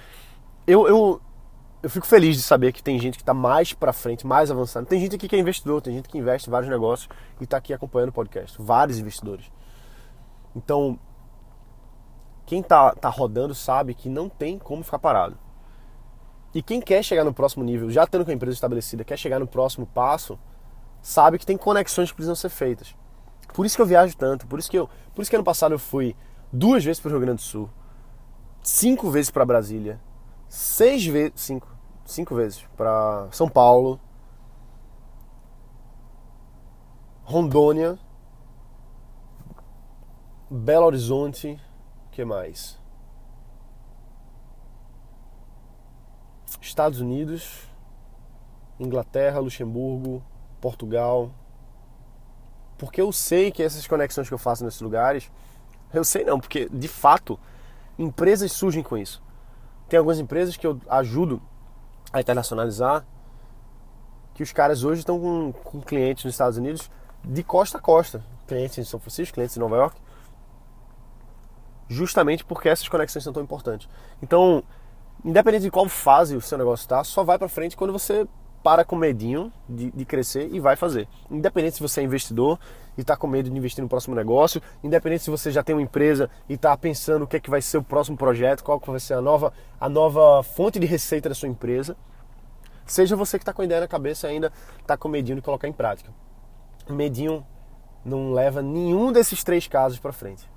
Eu, 0.66 0.88
eu, 0.88 1.20
eu 1.82 1.90
fico 1.90 2.06
feliz 2.06 2.38
de 2.38 2.42
saber 2.42 2.72
que 2.72 2.82
tem 2.82 2.98
gente 2.98 3.18
que 3.18 3.22
está 3.22 3.34
mais 3.34 3.74
para 3.74 3.92
frente, 3.92 4.26
mais 4.26 4.50
avançado. 4.50 4.86
Tem 4.86 4.98
gente 4.98 5.16
aqui 5.16 5.28
que 5.28 5.36
é 5.36 5.38
investidor, 5.38 5.82
tem 5.82 5.92
gente 5.92 6.08
que 6.08 6.16
investe 6.16 6.48
em 6.48 6.50
vários 6.50 6.70
negócios 6.70 7.10
e 7.38 7.44
está 7.44 7.58
aqui 7.58 7.74
acompanhando 7.74 8.08
o 8.08 8.12
podcast. 8.12 8.56
Vários 8.58 8.98
investidores. 8.98 9.52
Então, 10.56 10.98
quem 12.46 12.60
está 12.60 12.94
tá 12.94 13.10
rodando 13.10 13.54
sabe 13.54 13.92
que 13.92 14.08
não 14.08 14.30
tem 14.30 14.58
como 14.58 14.82
ficar 14.82 14.98
parado. 14.98 15.36
E 16.54 16.62
quem 16.62 16.80
quer 16.80 17.02
chegar 17.02 17.22
no 17.22 17.34
próximo 17.34 17.62
nível, 17.62 17.90
já 17.90 18.06
tendo 18.06 18.24
com 18.24 18.30
a 18.30 18.34
empresa 18.34 18.54
estabelecida, 18.54 19.04
quer 19.04 19.18
chegar 19.18 19.38
no 19.38 19.46
próximo 19.46 19.84
passo, 19.84 20.38
sabe 21.02 21.38
que 21.38 21.46
tem 21.46 21.56
conexões 21.56 22.10
que 22.10 22.16
precisam 22.16 22.34
ser 22.34 22.48
feitas. 22.48 22.94
Por 23.52 23.66
isso 23.66 23.76
que 23.76 23.82
eu 23.82 23.86
viajo 23.86 24.16
tanto, 24.16 24.46
por 24.46 24.58
isso 24.58 24.70
que 24.70 24.78
eu, 24.78 24.88
por 25.14 25.22
isso 25.22 25.30
que 25.30 25.36
ano 25.36 25.44
passado 25.44 25.72
eu 25.72 25.78
fui 25.78 26.16
duas 26.52 26.84
vezes 26.84 27.00
para 27.00 27.08
o 27.08 27.12
Rio 27.12 27.20
Grande 27.20 27.42
do 27.42 27.42
Sul, 27.42 27.70
cinco 28.62 29.10
vezes 29.10 29.30
para 29.30 29.44
Brasília, 29.44 30.00
seis 30.48 31.04
vezes, 31.06 31.32
cinco, 31.36 31.68
cinco 32.04 32.34
vezes 32.34 32.64
para 32.76 33.28
São 33.32 33.48
Paulo, 33.48 34.00
Rondônia, 37.24 37.98
Belo 40.50 40.86
Horizonte, 40.86 41.60
que 42.10 42.24
mais? 42.24 42.78
Estados 46.60 47.00
Unidos, 47.00 47.68
Inglaterra, 48.78 49.38
Luxemburgo, 49.38 50.22
Portugal. 50.60 51.30
Porque 52.78 53.00
eu 53.00 53.12
sei 53.12 53.50
que 53.50 53.62
essas 53.62 53.86
conexões 53.86 54.28
que 54.28 54.34
eu 54.34 54.38
faço 54.38 54.64
nesses 54.64 54.80
lugares, 54.80 55.30
eu 55.92 56.04
sei 56.04 56.24
não, 56.24 56.40
porque 56.40 56.68
de 56.68 56.88
fato 56.88 57.38
empresas 57.98 58.52
surgem 58.52 58.82
com 58.82 58.96
isso. 58.96 59.22
Tem 59.88 59.98
algumas 59.98 60.18
empresas 60.18 60.56
que 60.56 60.66
eu 60.66 60.80
ajudo 60.88 61.42
a 62.12 62.20
internacionalizar, 62.20 63.04
que 64.34 64.42
os 64.42 64.52
caras 64.52 64.84
hoje 64.84 65.00
estão 65.00 65.20
com, 65.20 65.52
com 65.52 65.80
clientes 65.80 66.24
nos 66.24 66.34
Estados 66.34 66.56
Unidos 66.56 66.90
de 67.24 67.42
costa 67.42 67.78
a 67.78 67.80
costa. 67.80 68.24
Clientes 68.46 68.78
em 68.78 68.84
São 68.84 68.98
Francisco, 68.98 69.34
clientes 69.34 69.56
em 69.56 69.60
Nova 69.60 69.76
York. 69.76 70.00
Justamente 71.88 72.44
porque 72.44 72.68
essas 72.68 72.88
conexões 72.88 73.22
são 73.22 73.32
tão 73.32 73.42
importantes. 73.42 73.88
Então, 74.22 74.62
independente 75.24 75.62
de 75.62 75.70
qual 75.70 75.88
fase 75.88 76.36
o 76.36 76.40
seu 76.40 76.56
negócio 76.56 76.84
está, 76.84 77.02
só 77.04 77.22
vai 77.22 77.38
para 77.38 77.48
frente 77.48 77.76
quando 77.76 77.92
você 77.92 78.26
para 78.62 78.84
com 78.84 78.96
medinho 78.96 79.52
de, 79.68 79.90
de, 79.90 80.04
crescer 80.04 80.48
e 80.52 80.60
vai 80.60 80.76
fazer. 80.76 81.08
Independente 81.30 81.76
se 81.76 81.82
você 81.82 82.00
é 82.00 82.04
investidor 82.04 82.58
e 82.96 83.00
está 83.00 83.16
com 83.16 83.26
medo 83.26 83.48
de 83.48 83.56
investir 83.56 83.82
no 83.82 83.88
próximo 83.88 84.14
negócio, 84.14 84.60
independente 84.84 85.24
se 85.24 85.30
você 85.30 85.50
já 85.50 85.62
tem 85.62 85.74
uma 85.74 85.82
empresa 85.82 86.28
e 86.48 86.54
está 86.54 86.76
pensando 86.76 87.22
o 87.22 87.26
que 87.26 87.36
é 87.36 87.40
que 87.40 87.48
vai 87.48 87.62
ser 87.62 87.78
o 87.78 87.82
próximo 87.82 88.16
projeto, 88.16 88.62
qual 88.62 88.78
que 88.78 88.90
vai 88.90 89.00
ser 89.00 89.14
a 89.14 89.20
nova, 89.20 89.52
a 89.80 89.88
nova 89.88 90.42
fonte 90.42 90.78
de 90.78 90.86
receita 90.86 91.28
da 91.28 91.34
sua 91.34 91.48
empresa, 91.48 91.96
seja 92.86 93.16
você 93.16 93.38
que 93.38 93.42
está 93.42 93.52
com 93.52 93.62
a 93.62 93.64
ideia 93.64 93.80
na 93.80 93.88
cabeça 93.88 94.28
e 94.28 94.32
ainda 94.32 94.52
está 94.80 94.96
com 94.96 95.08
medinho 95.08 95.36
de 95.36 95.42
colocar 95.42 95.68
em 95.68 95.72
prática. 95.72 96.10
Medinho 96.88 97.46
não 98.04 98.32
leva 98.32 98.60
nenhum 98.60 99.12
desses 99.12 99.44
três 99.44 99.66
casos 99.66 99.98
para 99.98 100.12
frente. 100.12 100.48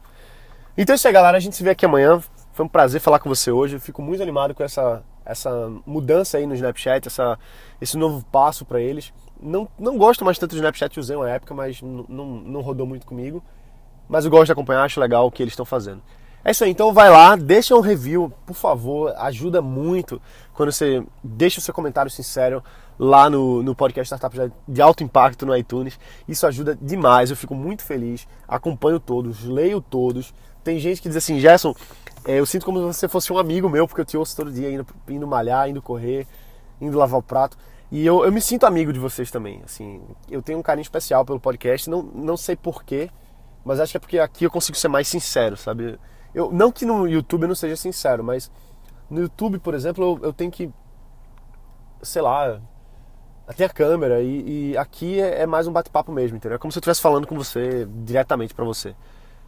Então 0.76 0.94
é 0.94 0.96
isso 0.96 1.08
aí, 1.08 1.14
galera. 1.14 1.38
A 1.38 1.40
gente 1.40 1.56
se 1.56 1.64
vê 1.64 1.70
aqui 1.70 1.86
amanhã. 1.86 2.22
Foi 2.52 2.66
um 2.66 2.70
prazer 2.70 3.00
falar 3.00 3.20
com 3.20 3.30
você 3.30 3.52
hoje. 3.52 3.76
Eu 3.76 3.80
fico 3.80 4.02
muito 4.02 4.24
animado 4.24 4.56
com 4.56 4.64
essa 4.64 5.04
essa 5.26 5.72
mudança 5.86 6.38
aí 6.38 6.46
no 6.46 6.56
Snapchat, 6.56 7.08
essa, 7.08 7.38
esse 7.82 7.98
novo 7.98 8.26
passo 8.32 8.66
para 8.66 8.82
eles. 8.82 9.14
Não, 9.42 9.68
não 9.78 9.98
gosto 9.98 10.24
mais 10.24 10.38
tanto 10.38 10.52
do 10.52 10.58
Snapchat, 10.58 11.00
usei 11.00 11.16
uma 11.16 11.30
época, 11.30 11.54
mas 11.54 11.82
não, 11.82 12.26
não 12.26 12.62
rodou 12.62 12.86
muito 12.86 13.06
comigo. 13.06 13.44
Mas 14.08 14.26
eu 14.26 14.32
gosto 14.32 14.48
de 14.48 14.52
acompanhar, 14.52 14.84
acho 14.84 15.00
legal 15.00 15.28
o 15.28 15.32
que 15.32 15.42
eles 15.42 15.54
estão 15.54 15.66
fazendo. 15.66 16.02
É 16.46 16.52
isso 16.52 16.66
aí, 16.66 16.72
então 16.72 16.94
vai 16.94 17.10
lá, 17.10 17.38
deixa 17.38 17.74
um 17.74 17.80
review, 17.80 18.30
por 18.46 18.54
favor, 18.54 19.14
ajuda 19.18 19.62
muito 19.62 20.22
quando 20.54 20.74
você 20.74 21.02
deixa 21.24 21.60
o 21.60 21.64
seu 21.64 21.74
comentário 21.74 22.12
sincero 22.12 22.62
lá 23.00 23.30
no, 23.30 23.64
no 23.64 23.74
podcast 23.74 24.14
Startup 24.14 24.52
de 24.68 24.82
Alto 24.82 25.06
Impacto 25.06 25.46
no 25.46 25.56
iTunes. 25.56 25.98
Isso 26.28 26.46
ajuda 26.46 26.78
demais, 26.82 27.30
eu 27.30 27.38
fico 27.38 27.56
muito 27.56 27.84
feliz, 27.84 28.28
acompanho 28.46 29.00
todos, 29.00 29.46
leio 29.46 29.80
todos. 29.80 30.34
Tem 30.66 30.80
gente 30.80 31.02
que 31.02 31.08
diz 31.08 31.16
assim, 31.16 31.40
Gerson, 31.40 31.74
é, 32.26 32.40
eu 32.40 32.46
sinto 32.46 32.66
como 32.66 32.80
se 32.80 33.00
você 33.00 33.08
fosse 33.08 33.32
um 33.34 33.38
amigo 33.38 33.70
meu, 33.70 33.88
porque 33.88 34.02
eu 34.02 34.06
te 34.06 34.18
ouço 34.18 34.36
todo 34.36 34.52
dia 34.52 34.72
indo, 34.72 34.86
indo 35.08 35.28
malhar, 35.28 35.70
indo 35.70 35.82
correr, 35.82 36.28
indo 36.80 36.98
lavar 36.98 37.20
o 37.20 37.24
prato. 37.24 37.58
E 37.92 38.06
eu, 38.06 38.26
eu 38.26 38.32
me 38.32 38.42
sinto 38.42 38.66
amigo 38.66 38.92
de 38.92 39.00
vocês 39.00 39.30
também. 39.30 39.62
Assim, 39.64 40.02
eu 40.30 40.42
tenho 40.42 40.60
um 40.60 40.64
carinho 40.64 40.84
especial 40.84 41.26
pelo 41.26 41.40
podcast, 41.40 41.90
não, 41.90 42.02
não 42.02 42.38
sei 42.38 42.56
porquê, 42.56 43.10
mas 43.64 43.80
acho 43.80 43.92
que 43.92 43.98
é 43.98 44.00
porque 44.00 44.20
aqui 44.20 44.46
eu 44.46 44.52
consigo 44.52 44.78
ser 44.78 44.88
mais 44.88 45.08
sincero, 45.08 45.56
sabe? 45.56 46.00
Eu, 46.34 46.52
não 46.52 46.72
que 46.72 46.86
no 46.86 47.08
YouTube 47.08 47.44
eu 47.44 47.50
não 47.50 47.56
seja 47.56 47.76
sincero, 47.76 48.24
mas 48.24 48.52
no 49.10 49.22
YouTube, 49.22 49.60
por 49.60 49.74
exemplo, 49.74 50.04
eu, 50.04 50.28
eu 50.28 50.34
tenho 50.34 50.50
que, 50.50 50.72
sei 52.02 52.22
lá, 52.22 52.60
tem 53.56 53.66
a 53.66 53.70
câmera 53.70 54.22
e, 54.22 54.72
e 54.72 54.78
aqui 54.78 55.22
é, 55.22 55.42
é, 55.42 55.46
mais 55.46 55.68
um 55.68 55.72
bate-papo 55.72 56.12
mesmo, 56.12 56.38
entendeu? 56.38 56.56
É 56.56 56.60
como 56.60 56.72
se 56.72 56.78
eu 56.78 56.80
estivesse 56.80 57.02
falando 57.02 57.28
com 57.28 57.36
você 57.36 57.88
diretamente 58.04 58.54
para 58.54 58.66
você. 58.66 58.96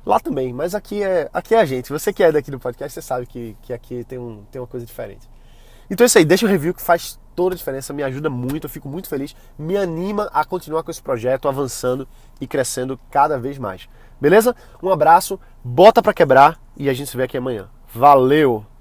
Lá 0.06 0.20
também, 0.20 0.54
mas 0.54 0.76
aqui 0.76 1.02
é, 1.02 1.30
aqui 1.34 1.56
é 1.56 1.60
a 1.60 1.66
gente. 1.66 1.92
Você 1.92 2.14
que 2.14 2.24
é 2.24 2.32
daqui 2.32 2.52
do 2.52 2.60
podcast, 2.60 2.94
você 2.94 3.02
sabe 3.02 3.26
que, 3.26 3.58
que 3.62 3.74
aqui 3.74 4.04
tem, 4.04 4.20
um, 4.20 4.44
tem 4.52 4.62
uma 4.62 4.68
coisa 4.68 4.86
diferente. 4.86 5.28
Então 5.90 6.06
é 6.06 6.08
isso 6.08 6.18
aí, 6.18 6.26
deixa 6.26 6.46
o 6.46 6.50
review 6.50 6.74
que 6.74 6.82
faz 6.82 7.20
toda 7.36 7.54
a 7.54 7.58
diferença, 7.58 7.94
me 7.94 8.04
ajuda 8.04 8.30
muito, 8.30 8.66
eu 8.66 8.70
fico 8.70 8.88
muito 8.88 9.10
feliz, 9.10 9.36
me 9.58 9.76
anima 9.76 10.30
a 10.34 10.46
continuar 10.46 10.84
com 10.84 10.92
esse 10.92 11.02
projeto, 11.02 11.48
avançando 11.48 12.08
e 12.40 12.48
crescendo 12.48 13.00
cada 13.12 13.38
vez 13.38 13.58
mais. 13.58 13.90
Beleza? 14.20 14.56
Um 14.82 14.90
abraço, 14.90 15.40
bota 15.64 16.02
para 16.02 16.14
quebrar 16.14 16.60
e 16.78 16.90
a 16.90 16.94
gente 16.94 17.10
se 17.10 17.18
vê 17.18 17.24
aqui 17.24 17.38
amanhã. 17.38 17.68
Valeu! 17.94 18.75